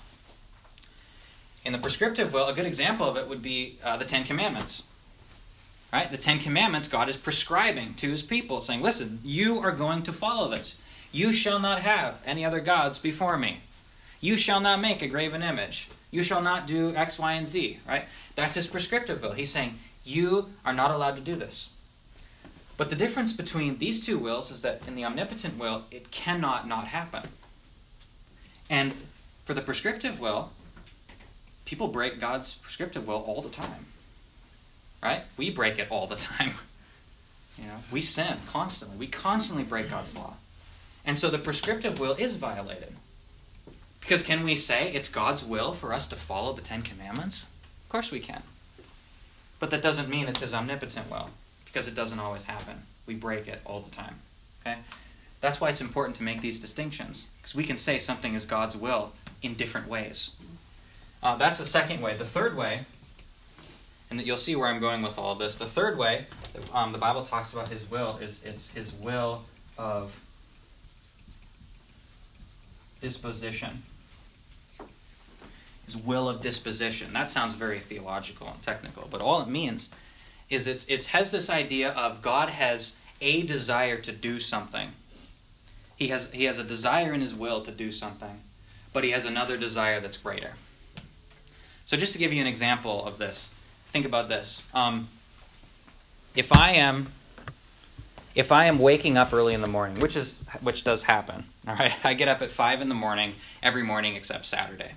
[1.66, 4.84] In the prescriptive will, a good example of it would be uh, the Ten Commandments.
[5.92, 6.10] Right?
[6.12, 10.14] The Ten Commandments, God is prescribing to his people, saying, listen, you are going to
[10.14, 10.78] follow this.
[11.12, 13.62] You shall not have any other gods before me.
[14.20, 15.88] You shall not make a graven image.
[16.10, 18.06] You shall not do X, Y, and Z, right?
[18.36, 19.34] That's his prescriptive will.
[19.34, 21.70] He's saying, you are not allowed to do this.
[22.76, 26.68] But the difference between these two wills is that in the omnipotent will, it cannot
[26.68, 27.30] not happen.
[28.70, 28.94] And
[29.46, 30.52] for the prescriptive will,
[31.74, 33.86] people break God's prescriptive will all the time
[35.04, 35.24] right?
[35.38, 36.54] We break it all the time.
[37.58, 38.98] You know, we sin constantly.
[38.98, 40.36] We constantly break God's law.
[41.06, 42.96] And so the prescriptive will is violated.
[44.00, 47.48] Because can we say it's God's will for us to follow the Ten Commandments?
[47.84, 48.42] Of course we can.
[49.60, 51.30] But that doesn't mean it's His omnipotent will,
[51.66, 52.84] because it doesn't always happen.
[53.06, 54.16] We break it all the time.
[54.62, 54.78] Okay?
[55.42, 58.76] That's why it's important to make these distinctions, because we can say something is God's
[58.76, 60.36] will in different ways.
[61.24, 62.18] Uh, that's the second way.
[62.18, 62.86] The third way
[64.20, 65.58] and you'll see where I'm going with all this.
[65.58, 66.28] The third way
[66.72, 69.44] um, the Bible talks about His will is it's His will
[69.78, 70.16] of
[73.02, 73.82] disposition.
[75.86, 77.12] His will of disposition.
[77.14, 79.90] That sounds very theological and technical, but all it means
[80.50, 84.90] is it's, it has this idea of God has a desire to do something.
[85.96, 88.42] He has, he has a desire in his will to do something,
[88.94, 90.54] but he has another desire that's greater.
[91.86, 93.50] So, just to give you an example of this,
[93.92, 94.62] think about this.
[94.74, 95.10] Um,
[96.36, 97.12] if I am
[98.36, 101.76] if I am waking up early in the morning, which is which does happen, all
[101.76, 104.94] right, I get up at five in the morning every morning except Saturday.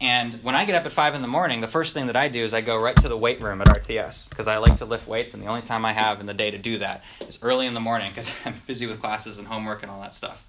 [0.00, 2.28] And when I get up at five in the morning, the first thing that I
[2.28, 4.84] do is I go right to the weight room at RTS because I like to
[4.84, 7.38] lift weights, and the only time I have in the day to do that is
[7.42, 10.44] early in the morning because I'm busy with classes and homework and all that stuff.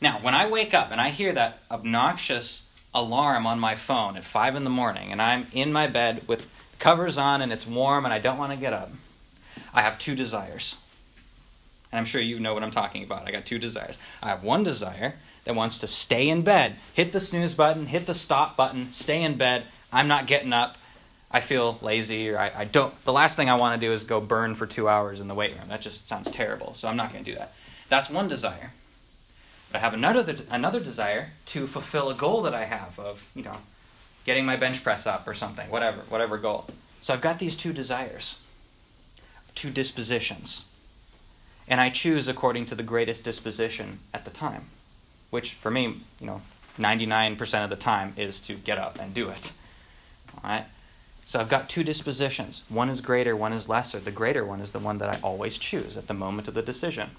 [0.00, 4.24] Now, when I wake up and I hear that obnoxious alarm on my phone at
[4.24, 6.46] five in the morning, and I'm in my bed with
[6.78, 8.90] covers on and it's warm and I don't want to get up,
[9.72, 10.76] I have two desires.
[11.92, 13.26] And I'm sure you know what I'm talking about.
[13.26, 13.96] I got two desires.
[14.22, 18.06] I have one desire that wants to stay in bed, hit the snooze button, hit
[18.06, 19.64] the stop button, stay in bed.
[19.92, 20.76] I'm not getting up.
[21.30, 22.92] I feel lazy or I, I don't.
[23.04, 25.34] The last thing I want to do is go burn for two hours in the
[25.34, 25.68] weight room.
[25.68, 26.74] That just sounds terrible.
[26.74, 27.52] So I'm not going to do that.
[27.88, 28.72] That's one desire.
[29.76, 33.56] I have another another desire to fulfill a goal that I have of you know
[34.24, 36.66] getting my bench press up or something, whatever, whatever goal.
[37.02, 38.38] So I've got these two desires,
[39.54, 40.64] two dispositions.
[41.68, 44.64] And I choose according to the greatest disposition at the time,
[45.30, 46.42] which for me, you know,
[46.78, 49.52] 99% of the time is to get up and do it.
[50.34, 50.64] All right?
[51.26, 52.64] So I've got two dispositions.
[52.68, 54.00] One is greater, one is lesser.
[54.00, 56.62] The greater one is the one that I always choose at the moment of the
[56.62, 57.10] decision.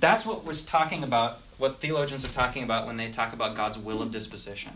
[0.00, 3.78] That's what we're talking about, what theologians are talking about when they talk about God's
[3.78, 4.72] will of disposition.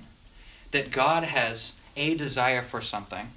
[0.71, 3.29] That God has a desire for something,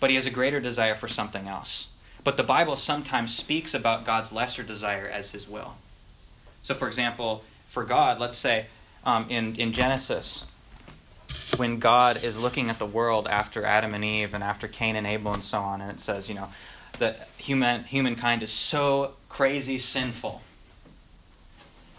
[0.00, 1.90] but he has a greater desire for something else.
[2.24, 5.74] But the Bible sometimes speaks about God's lesser desire as his will.
[6.62, 8.66] So, for example, for God, let's say
[9.04, 10.46] um, in, in Genesis,
[11.56, 15.06] when God is looking at the world after Adam and Eve and after Cain and
[15.06, 16.48] Abel and so on, and it says, you know,
[16.98, 20.42] that human, humankind is so crazy sinful.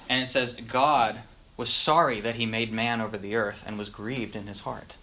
[0.10, 1.20] And it says, God
[1.56, 4.98] was sorry that he made man over the earth and was grieved in his heart.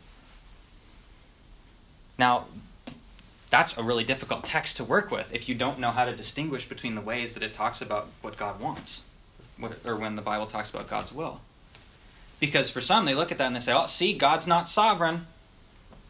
[2.18, 2.46] Now,
[3.50, 6.68] that's a really difficult text to work with if you don't know how to distinguish
[6.68, 9.06] between the ways that it talks about what God wants,
[9.84, 11.40] or when the Bible talks about God's will.
[12.40, 15.26] Because for some, they look at that and they say, oh, see, God's not sovereign.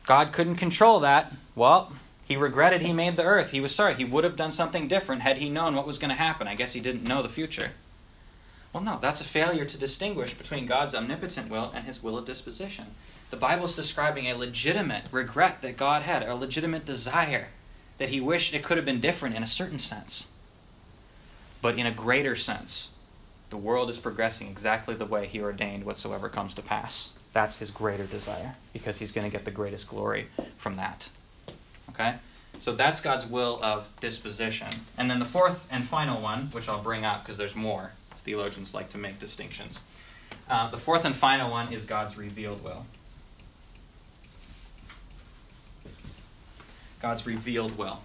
[0.07, 1.33] God couldn't control that.
[1.55, 1.93] Well,
[2.25, 3.51] he regretted he made the earth.
[3.51, 3.95] He was sorry.
[3.95, 6.49] He would have done something different had he known what was going to happen.
[6.49, 7.73] I guess he didn't know the future.
[8.77, 12.27] Well, no, that's a failure to distinguish between God's omnipotent will and his will of
[12.27, 12.85] disposition.
[13.31, 17.49] The Bible is describing a legitimate regret that God had, a legitimate desire
[17.97, 20.27] that he wished it could have been different in a certain sense.
[21.63, 22.91] But in a greater sense,
[23.49, 27.15] the world is progressing exactly the way he ordained whatsoever comes to pass.
[27.33, 30.27] That's his greater desire because he's going to get the greatest glory
[30.59, 31.09] from that.
[31.89, 32.17] Okay?
[32.61, 34.69] So that's God's will of disposition.
[34.99, 37.93] And then the fourth and final one, which I'll bring up because there's more.
[38.27, 39.79] Theologians like to make distinctions.
[40.51, 42.85] Uh, the fourth and final one is God's revealed will.
[47.01, 48.01] God's revealed will.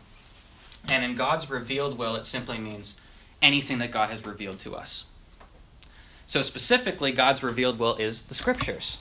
[0.87, 2.99] And in God's revealed will, it simply means
[3.41, 5.05] anything that God has revealed to us.
[6.27, 8.99] So, specifically, God's revealed will is the Scriptures.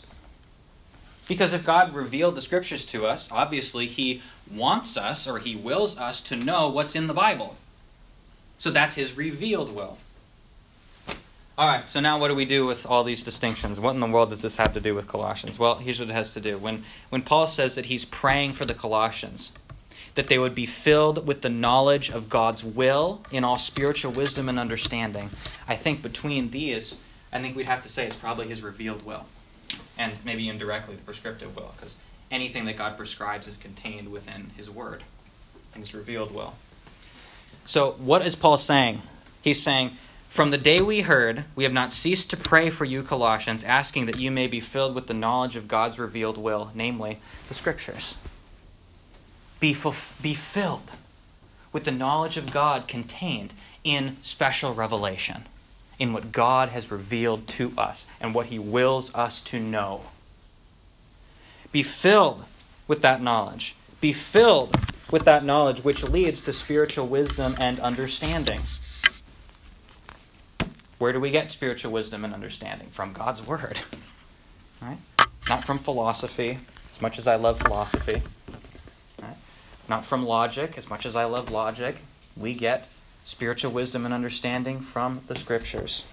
[1.28, 5.98] Because if God revealed the Scriptures to us, obviously He wants us or He wills
[5.98, 7.56] us to know what's in the Bible.
[8.58, 9.98] So, that's His revealed will.
[11.60, 13.78] All right, so now what do we do with all these distinctions?
[13.78, 15.58] What in the world does this have to do with Colossians?
[15.58, 16.56] Well, here's what it has to do.
[16.56, 19.52] When, when Paul says that he's praying for the Colossians,
[20.14, 24.48] that they would be filled with the knowledge of God's will in all spiritual wisdom
[24.48, 25.28] and understanding.
[25.68, 26.98] I think between these,
[27.30, 29.26] I think we'd have to say it's probably his revealed will,
[29.98, 31.94] and maybe indirectly the prescriptive will, because
[32.30, 35.02] anything that God prescribes is contained within his word
[35.74, 36.54] and his revealed will.
[37.66, 39.02] So, what is Paul saying?
[39.42, 39.98] He's saying,
[40.30, 44.06] From the day we heard, we have not ceased to pray for you, Colossians, asking
[44.06, 48.14] that you may be filled with the knowledge of God's revealed will, namely the Scriptures
[49.60, 49.76] be,
[50.22, 50.90] be filled
[51.72, 53.52] with the knowledge of God contained
[53.84, 55.44] in special revelation,
[55.98, 60.02] in what God has revealed to us and what He wills us to know.
[61.70, 62.44] Be filled
[62.88, 63.76] with that knowledge.
[64.00, 64.76] Be filled
[65.12, 68.60] with that knowledge which leads to spiritual wisdom and understanding.
[71.00, 72.86] Where do we get spiritual wisdom and understanding?
[72.92, 73.80] From God's Word.
[74.82, 74.96] Right?
[75.46, 76.58] Not from philosophy,
[76.90, 78.22] as much as I love philosophy
[79.90, 81.96] not from logic, as much as I love logic.
[82.36, 82.86] We get
[83.24, 86.04] spiritual wisdom and understanding from the scriptures.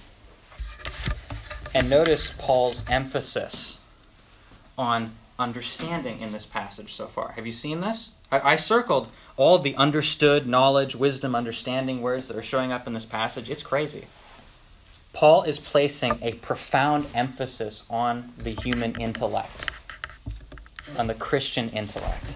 [1.74, 3.80] And notice Paul's emphasis
[4.78, 7.34] on understanding in this passage so far.
[7.34, 8.14] Have you seen this?
[8.32, 12.94] I, I circled all the understood, knowledge, wisdom, understanding words that are showing up in
[12.94, 13.50] this passage.
[13.50, 14.06] It's crazy.
[15.18, 19.72] Paul is placing a profound emphasis on the human intellect,
[20.96, 22.36] on the Christian intellect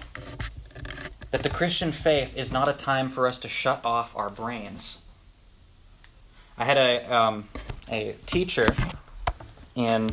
[1.30, 5.02] that the Christian faith is not a time for us to shut off our brains.
[6.58, 7.46] I had a, um,
[7.88, 8.74] a teacher
[9.76, 10.10] in,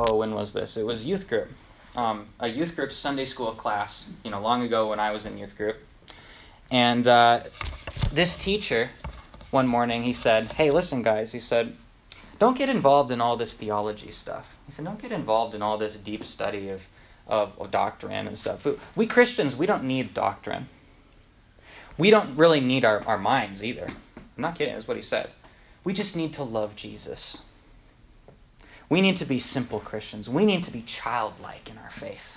[0.00, 0.76] oh, when was this?
[0.76, 1.50] It was youth group.
[1.94, 5.38] Um, a youth group Sunday school class, you know, long ago when I was in
[5.38, 5.76] youth group.
[6.72, 7.44] And uh,
[8.12, 8.90] this teacher,
[9.50, 11.76] one morning, he said, Hey, listen, guys, he said,
[12.38, 14.56] don't get involved in all this theology stuff.
[14.64, 16.80] He said, don't get involved in all this deep study of
[17.30, 18.66] of, of doctrine and stuff.
[18.96, 20.68] We Christians, we don't need doctrine.
[21.96, 23.86] We don't really need our, our minds either.
[23.86, 25.30] I'm not kidding, that's what he said.
[25.84, 27.44] We just need to love Jesus.
[28.88, 30.28] We need to be simple Christians.
[30.28, 32.36] We need to be childlike in our faith.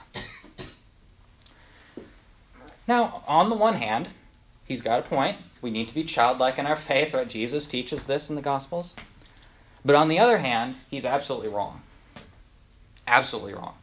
[2.88, 4.10] Now, on the one hand,
[4.66, 5.38] he's got a point.
[5.62, 7.28] We need to be childlike in our faith, right?
[7.28, 8.96] Jesus teaches this in the Gospels.
[9.86, 11.82] But on the other hand, he's absolutely wrong.
[13.08, 13.76] Absolutely wrong.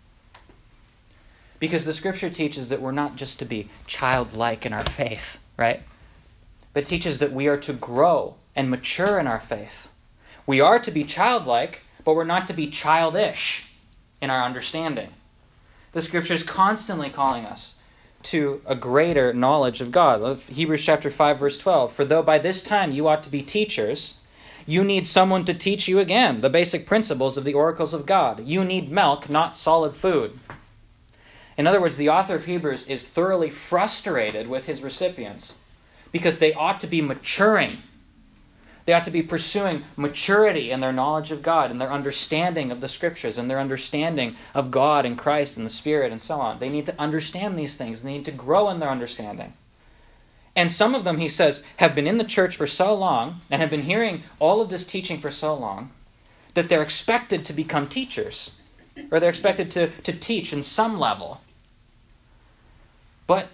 [1.59, 5.83] Because the scripture teaches that we're not just to be childlike in our faith, right?
[6.73, 9.89] But teaches that we are to grow and mature in our faith.
[10.47, 13.71] We are to be childlike, but we're not to be childish
[14.23, 15.11] in our understanding.
[15.93, 17.80] The scripture is constantly calling us
[18.25, 20.41] to a greater knowledge of God.
[20.41, 24.19] Hebrews chapter 5 verse 12, for though by this time you ought to be teachers,
[24.67, 28.47] you need someone to teach you again the basic principles of the oracles of God.
[28.47, 30.39] You need milk, not solid food.
[31.57, 35.59] In other words, the author of Hebrews is thoroughly frustrated with his recipients
[36.13, 37.79] because they ought to be maturing.
[38.85, 42.81] They ought to be pursuing maturity in their knowledge of God and their understanding of
[42.81, 46.59] the Scriptures and their understanding of God and Christ and the Spirit and so on.
[46.59, 48.03] They need to understand these things.
[48.03, 49.53] They need to grow in their understanding.
[50.57, 53.61] And some of them, he says, have been in the church for so long and
[53.61, 55.91] have been hearing all of this teaching for so long
[56.55, 58.57] that they're expected to become teachers
[59.11, 61.41] or they're expected to, to teach in some level.
[63.27, 63.49] But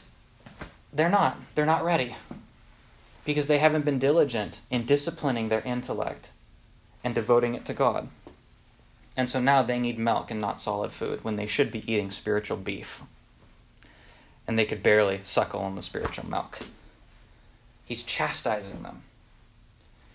[0.92, 1.36] they're not.
[1.54, 2.16] They're not ready
[3.26, 6.30] because they haven't been diligent in disciplining their intellect
[7.04, 8.08] and devoting it to God.
[9.16, 12.10] And so now they need milk and not solid food when they should be eating
[12.10, 13.02] spiritual beef.
[14.46, 16.60] And they could barely suckle on the spiritual milk.
[17.84, 19.02] He's chastising them.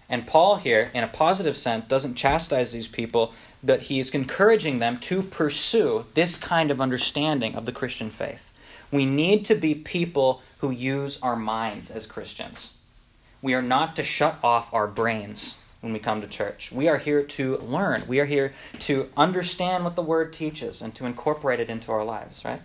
[0.07, 3.33] And Paul here, in a positive sense, doesn't chastise these people,
[3.63, 8.51] but he's encouraging them to pursue this kind of understanding of the Christian faith.
[8.91, 12.77] We need to be people who use our minds as Christians.
[13.41, 16.71] We are not to shut off our brains when we come to church.
[16.71, 18.03] We are here to learn.
[18.07, 22.05] We are here to understand what the Word teaches and to incorporate it into our
[22.05, 22.61] lives, right?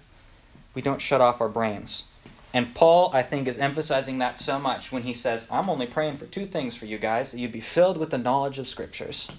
[0.74, 2.05] We don't shut off our brains.
[2.53, 6.18] And Paul, I think, is emphasizing that so much when he says, I'm only praying
[6.18, 9.31] for two things for you guys that you be filled with the knowledge of Scriptures.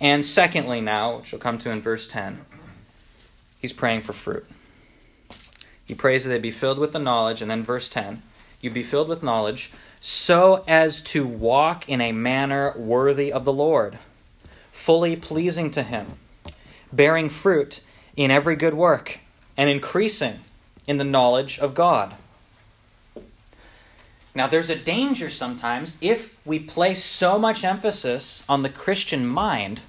[0.00, 2.44] And secondly, now, which we'll come to in verse 10,
[3.60, 4.46] he's praying for fruit.
[5.86, 8.22] He prays that they be filled with the knowledge, and then verse 10
[8.60, 9.70] you be filled with knowledge,
[10.00, 13.98] so as to walk in a manner worthy of the Lord,
[14.72, 16.18] fully pleasing to Him,
[16.92, 17.80] bearing fruit
[18.16, 19.18] in every good work,
[19.56, 20.38] and increasing
[20.86, 22.14] in the knowledge of God.
[24.34, 29.80] Now, there's a danger sometimes if we place so much emphasis on the Christian mind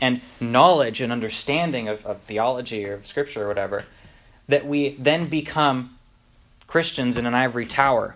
[0.00, 3.84] and knowledge and understanding of, of theology or of Scripture or whatever
[4.48, 5.96] that we then become
[6.66, 8.14] Christians in an ivory tower,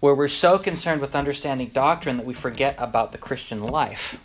[0.00, 4.18] where we're so concerned with understanding doctrine that we forget about the Christian life.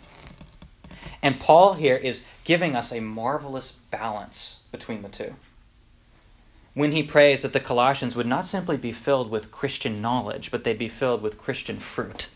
[1.22, 5.34] And Paul here is giving us a marvelous balance between the two.
[6.74, 10.64] When he prays that the Colossians would not simply be filled with Christian knowledge, but
[10.64, 12.28] they'd be filled with Christian fruit,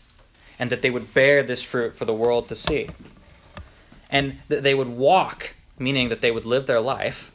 [0.57, 2.89] and that they would bear this fruit for the world to see.
[4.09, 7.31] And that they would walk, meaning that they would live their life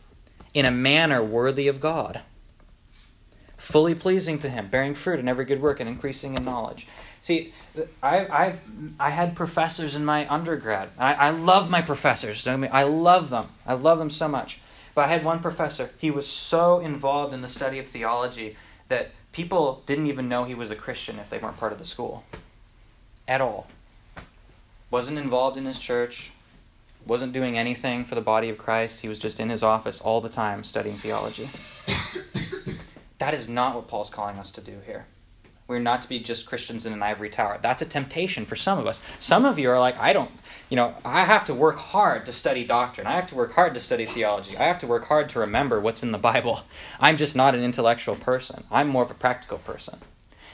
[0.53, 2.21] in a manner worthy of God,
[3.67, 6.87] fully pleasing to Him, bearing fruit in every good work and increasing in knowledge.
[7.21, 7.53] See,
[8.01, 8.61] I, I've
[9.01, 10.91] I had professors in my undergrad.
[10.97, 12.47] I, I love my professors.
[12.47, 13.49] I, mean, I love them.
[13.67, 14.61] I love them so much.
[14.95, 15.91] But I had one professor.
[15.99, 18.57] He was so involved in the study of theology
[18.89, 21.85] that people didn't even know he was a Christian if they weren't part of the
[21.85, 22.25] school,
[23.27, 23.67] at all.
[24.93, 26.31] Wasn't involved in his church
[27.07, 29.01] wasn't doing anything for the body of Christ.
[29.01, 31.49] He was just in his office all the time studying theology.
[33.19, 35.07] That is not what Paul's calling us to do here.
[35.69, 37.59] We're not to be just Christians in an ivory tower.
[37.61, 39.03] That's a temptation for some of us.
[39.19, 40.31] Some of you are like, I don't,
[40.69, 43.09] you know, I have to work hard to study doctrine.
[43.09, 44.57] I have to work hard to study theology.
[44.57, 46.61] I have to work hard to remember what's in the Bible.
[47.01, 48.63] I'm just not an intellectual person.
[48.71, 49.99] I'm more of a practical person.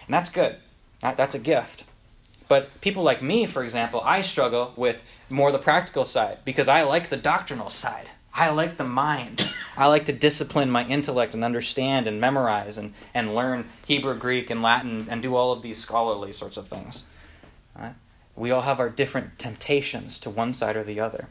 [0.06, 0.56] And that's good.
[1.00, 1.84] That, that's a gift.
[2.48, 6.82] But people like me, for example, I struggle with more the practical side because I
[6.82, 8.08] like the doctrinal side.
[8.34, 9.46] I like the mind.
[9.76, 14.50] I like to discipline my intellect and understand and memorize and, and learn Hebrew, Greek,
[14.50, 17.04] and Latin and do all of these scholarly sorts of things.
[18.34, 21.28] We all have our different temptations to one side or the other.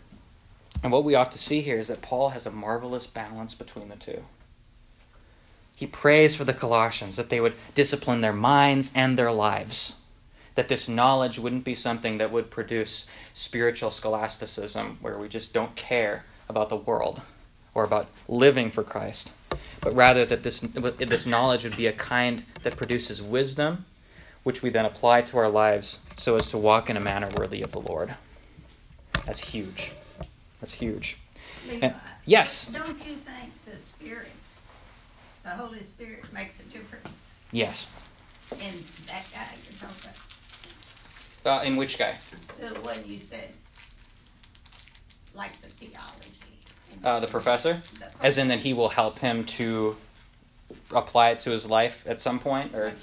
[0.83, 3.89] And what we ought to see here is that Paul has a marvelous balance between
[3.89, 4.23] the two.
[5.75, 9.95] He prays for the Colossians that they would discipline their minds and their lives
[10.55, 15.75] that this knowledge wouldn't be something that would produce spiritual scholasticism where we just don't
[15.75, 17.21] care about the world
[17.73, 19.31] or about living for Christ,
[19.79, 23.83] but rather that this, this knowledge would be a kind that produces wisdom,
[24.43, 27.61] which we then apply to our lives so as to walk in a manner worthy
[27.63, 28.13] of the Lord.
[29.25, 29.91] That's huge.
[30.59, 31.17] That's huge.
[31.67, 31.95] Levi, And-
[32.25, 32.65] yes.
[32.65, 34.31] Don't you think the Spirit,
[35.43, 37.87] the Holy Spirit, makes a difference Yes.
[38.51, 40.15] in that guy you're talking about?
[41.43, 42.17] Uh, in which guy?
[42.59, 43.49] The one you said,
[45.34, 46.32] like the theology.
[47.03, 47.82] Uh, the professor?
[47.99, 49.95] the- As in that he will help him to
[50.91, 52.75] apply it to his life at some point?
[52.75, 52.93] Or.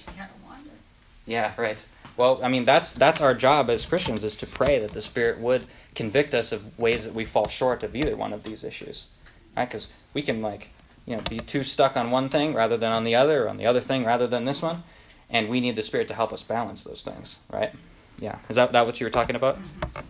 [1.27, 1.85] Yeah, right.
[2.17, 5.39] Well, I mean, that's that's our job as Christians is to pray that the Spirit
[5.41, 5.65] would
[5.95, 9.09] convict us of ways that we fall short of either one of these issues,
[9.57, 9.69] right?
[9.69, 10.69] Because we can like,
[11.07, 13.57] you know, be too stuck on one thing rather than on the other, or on
[13.57, 14.83] the other thing rather than this one,
[15.31, 17.73] and we need the Spirit to help us balance those things, right?
[18.19, 18.39] Yeah.
[18.49, 19.59] Is that that what you were talking about?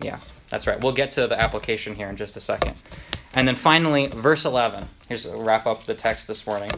[0.01, 0.81] Yeah, that's right.
[0.81, 2.75] We'll get to the application here in just a second,
[3.35, 4.87] and then finally, verse eleven.
[5.07, 6.71] Here's a wrap up the text this morning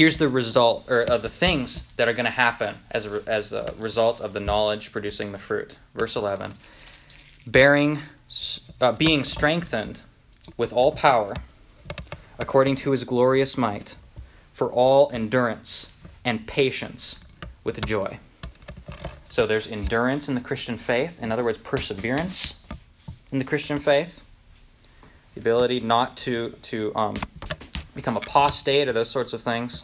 [0.00, 3.52] here's the result or of the things that are going to happen as a, as
[3.52, 6.54] a result of the knowledge producing the fruit verse 11
[7.46, 7.98] bearing
[8.80, 10.00] uh, being strengthened
[10.56, 11.34] with all power
[12.38, 13.94] according to his glorious might
[14.54, 15.92] for all endurance
[16.24, 17.18] and patience
[17.62, 18.18] with joy
[19.30, 22.62] so there's endurance in the christian faith in other words perseverance
[23.32, 24.22] in the christian faith
[25.34, 27.14] the ability not to to um,
[27.94, 29.82] become apostate or those sorts of things.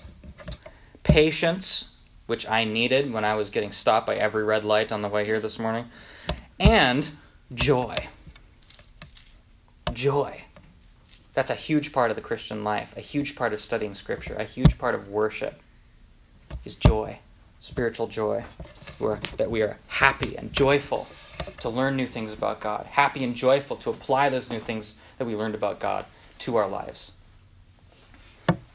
[1.02, 5.08] Patience, which I needed when I was getting stopped by every red light on the
[5.08, 5.86] way here this morning.
[6.58, 7.08] And
[7.54, 7.94] joy.
[9.92, 10.42] Joy.
[11.34, 14.44] That's a huge part of the Christian life, a huge part of studying Scripture, a
[14.44, 15.60] huge part of worship
[16.64, 17.18] is joy,
[17.66, 18.44] spiritual joy,
[18.98, 21.08] where, that we are happy and joyful
[21.60, 25.26] to learn new things about God, happy and joyful to apply those new things that
[25.26, 26.06] we learned about God
[26.40, 27.10] to our lives.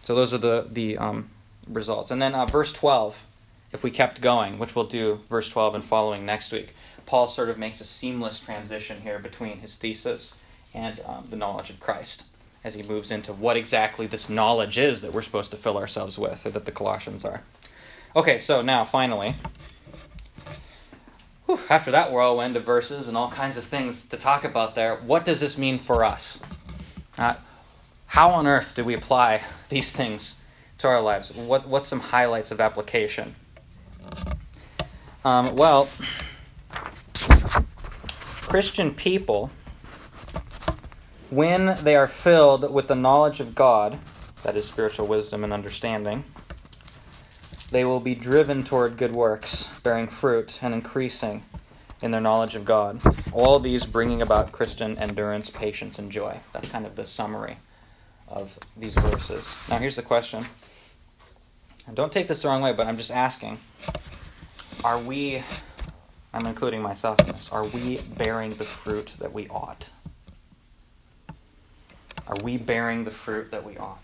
[0.04, 1.30] So those are the the um,
[1.70, 2.12] results.
[2.12, 3.18] And then uh, verse 12,
[3.72, 6.76] if we kept going, which we'll do verse 12 and following next week,
[7.06, 10.38] Paul sort of makes a seamless transition here between his thesis
[10.74, 12.24] and um, the knowledge of Christ
[12.66, 16.18] as he moves into what exactly this knowledge is that we're supposed to fill ourselves
[16.18, 17.42] with, or that the Colossians are.
[18.14, 19.34] Okay, so now finally,
[21.46, 24.98] whew, after that whirlwind of verses and all kinds of things to talk about there,
[24.98, 26.44] what does this mean for us?
[27.18, 27.36] Uh,
[28.08, 30.42] how on earth do we apply these things
[30.80, 31.34] to our lives?
[31.34, 33.34] What, what's some highlights of application?
[35.24, 35.88] Um, well,
[38.42, 39.52] Christian people,
[41.30, 43.98] when they are filled with the knowledge of God,
[44.44, 46.26] that is spiritual wisdom and understanding,
[47.72, 51.44] they will be driven toward good works, bearing fruit and increasing
[52.02, 53.02] in their knowledge of God.
[53.32, 56.40] All these bringing about Christian endurance, patience, and joy.
[56.54, 57.58] That's kind of the summary
[58.28, 59.48] of these verses.
[59.70, 60.46] Now, here's the question.
[61.88, 63.60] And don't take this the wrong way, but I'm just asking
[64.84, 65.44] Are we,
[66.34, 69.90] I'm including myself in this, are we bearing the fruit that we ought?
[72.28, 74.02] Are we bearing the fruit that we ought?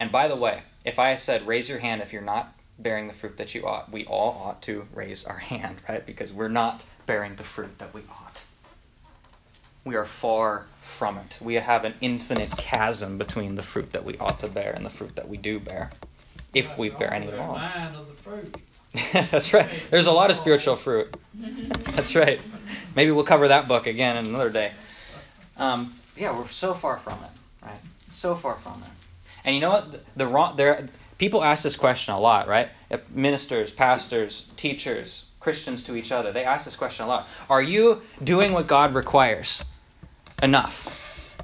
[0.00, 3.14] And by the way, if I said raise your hand if you're not bearing the
[3.14, 6.04] fruit that you ought, we all ought to raise our hand, right?
[6.04, 8.42] Because we're not bearing the fruit that we ought.
[9.84, 11.38] We are far from it.
[11.40, 14.90] We have an infinite chasm between the fruit that we ought to bear and the
[14.90, 15.90] fruit that we do bear,
[16.52, 17.56] if we bear any at all.
[17.56, 18.56] Of the fruit.
[19.30, 19.68] That's right.
[19.90, 21.16] There's a lot of spiritual fruit.
[21.34, 22.40] That's right.
[22.94, 24.72] Maybe we'll cover that book again in another day.
[25.56, 27.30] Um, yeah, we're so far from it,
[27.64, 27.78] right?
[28.10, 28.99] So far from it.
[29.44, 29.92] And you know what?
[29.92, 30.88] The, the wrong there.
[31.18, 32.70] People ask this question a lot, right?
[32.90, 36.32] Uh, ministers, pastors, teachers, Christians to each other.
[36.32, 37.28] They ask this question a lot.
[37.48, 39.62] Are you doing what God requires
[40.42, 41.36] enough?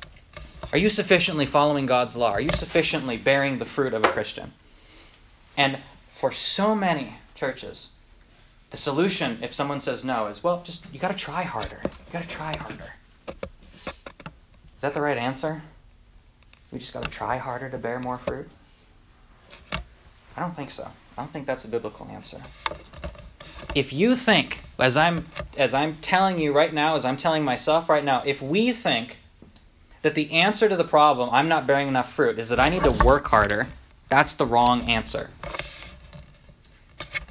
[0.72, 2.32] Are you sufficiently following God's law?
[2.32, 4.52] Are you sufficiently bearing the fruit of a Christian?
[5.56, 5.78] And
[6.12, 7.90] for so many churches,
[8.70, 11.80] the solution, if someone says no, is well, just you got to try harder.
[11.84, 12.92] You got to try harder.
[13.28, 15.62] Is that the right answer?
[16.76, 18.50] We just got to try harder to bear more fruit?
[19.72, 19.80] I
[20.36, 20.86] don't think so.
[21.16, 22.42] I don't think that's a biblical answer.
[23.74, 25.24] If you think, as I'm
[25.56, 29.16] as I'm telling you right now, as I'm telling myself right now, if we think
[30.02, 32.84] that the answer to the problem I'm not bearing enough fruit is that I need
[32.84, 33.68] to work harder,
[34.10, 35.30] that's the wrong answer.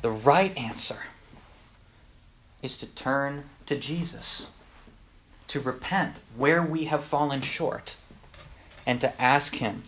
[0.02, 1.04] The right answer
[2.64, 4.48] is to turn to Jesus,
[5.50, 7.96] to repent where we have fallen short,
[8.86, 9.83] and to ask Him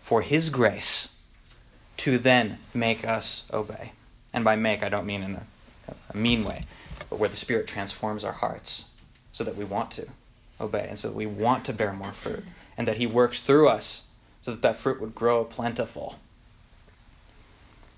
[0.00, 1.08] for His grace
[1.98, 3.92] to then make us obey.
[4.32, 6.66] And by make, I don't mean in a, a mean way,
[7.10, 8.90] but where the Spirit transforms our hearts
[9.32, 10.06] so that we want to
[10.60, 12.44] obey and so that we want to bear more fruit,
[12.76, 14.06] and that He works through us
[14.42, 16.18] so that that fruit would grow plentiful.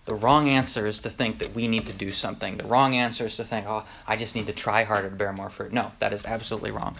[0.04, 2.58] The wrong answer is to think that we need to do something.
[2.58, 5.32] The wrong answer is to think, oh, I just need to try harder to bear
[5.32, 5.72] more fruit.
[5.72, 6.96] No, that is absolutely wrong.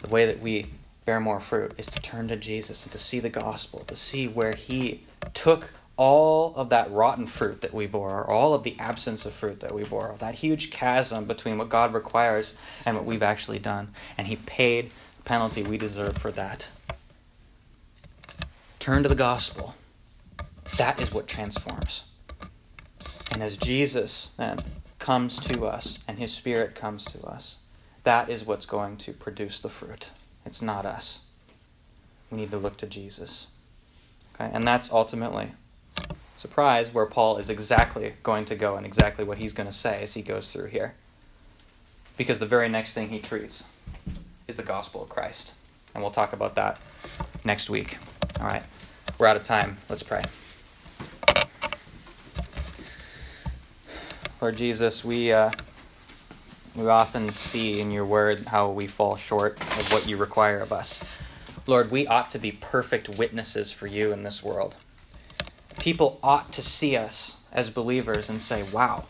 [0.00, 0.66] The way that we
[1.10, 4.28] bear more fruit is to turn to Jesus and to see the gospel, to see
[4.28, 5.02] where He
[5.34, 9.58] took all of that rotten fruit that we bore, all of the absence of fruit
[9.58, 12.54] that we bore, that huge chasm between what God requires
[12.86, 13.92] and what we've actually done.
[14.18, 16.68] And He paid the penalty we deserve for that.
[18.78, 19.74] Turn to the gospel.
[20.78, 22.04] That is what transforms.
[23.32, 24.62] And as Jesus then
[25.00, 27.58] comes to us and His Spirit comes to us,
[28.04, 30.12] that is what's going to produce the fruit.
[30.44, 31.22] It's not us.
[32.30, 33.48] We need to look to Jesus.
[34.34, 34.50] Okay?
[34.52, 35.52] And that's ultimately,
[36.38, 40.02] surprise, where Paul is exactly going to go and exactly what he's going to say
[40.02, 40.94] as he goes through here.
[42.16, 43.64] Because the very next thing he treats
[44.48, 45.54] is the gospel of Christ.
[45.94, 46.78] And we'll talk about that
[47.44, 47.98] next week.
[48.38, 48.62] All right.
[49.18, 49.76] We're out of time.
[49.88, 50.22] Let's pray.
[54.40, 55.32] Lord Jesus, we.
[55.32, 55.50] Uh,
[56.74, 60.72] we often see in your word how we fall short of what you require of
[60.72, 61.02] us.
[61.66, 64.74] Lord, we ought to be perfect witnesses for you in this world.
[65.78, 69.04] People ought to see us as believers and say, wow,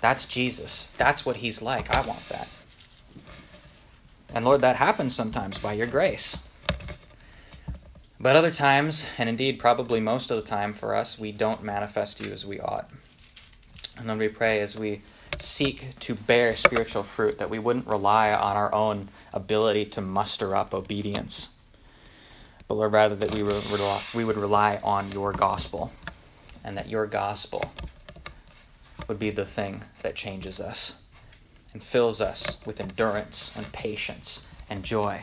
[0.00, 0.90] that's Jesus.
[0.96, 1.94] That's what he's like.
[1.94, 2.48] I want that.
[4.34, 6.38] And Lord, that happens sometimes by your grace.
[8.18, 12.20] But other times, and indeed probably most of the time for us, we don't manifest
[12.20, 12.88] you as we ought.
[13.96, 15.02] And then we pray as we
[15.38, 20.54] seek to bear spiritual fruit, that we wouldn't rely on our own ability to muster
[20.56, 21.48] up obedience,
[22.68, 23.42] but Lord, rather that we
[24.14, 25.92] we would rely on your gospel,
[26.64, 27.72] and that your gospel
[29.08, 31.02] would be the thing that changes us
[31.72, 35.22] and fills us with endurance and patience and joy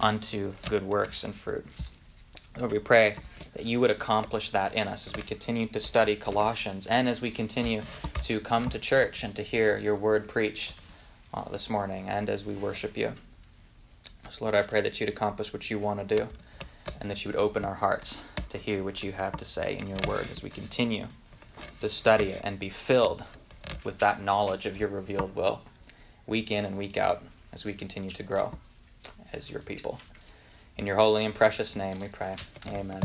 [0.00, 1.64] unto good works and fruit.
[2.58, 3.16] Lord, we pray
[3.54, 7.20] that you would accomplish that in us as we continue to study Colossians and as
[7.20, 7.82] we continue
[8.22, 10.74] to come to church and to hear your word preached
[11.34, 13.12] uh, this morning and as we worship you.
[14.30, 16.28] So, Lord, I pray that you'd accomplish what you want to do
[17.00, 19.86] and that you would open our hearts to hear what you have to say in
[19.86, 21.06] your word as we continue
[21.80, 23.22] to study it and be filled
[23.84, 25.60] with that knowledge of your revealed will
[26.26, 27.22] week in and week out
[27.52, 28.52] as we continue to grow
[29.32, 29.98] as your people.
[30.78, 32.36] In your holy and precious name we pray.
[32.68, 33.02] Amen.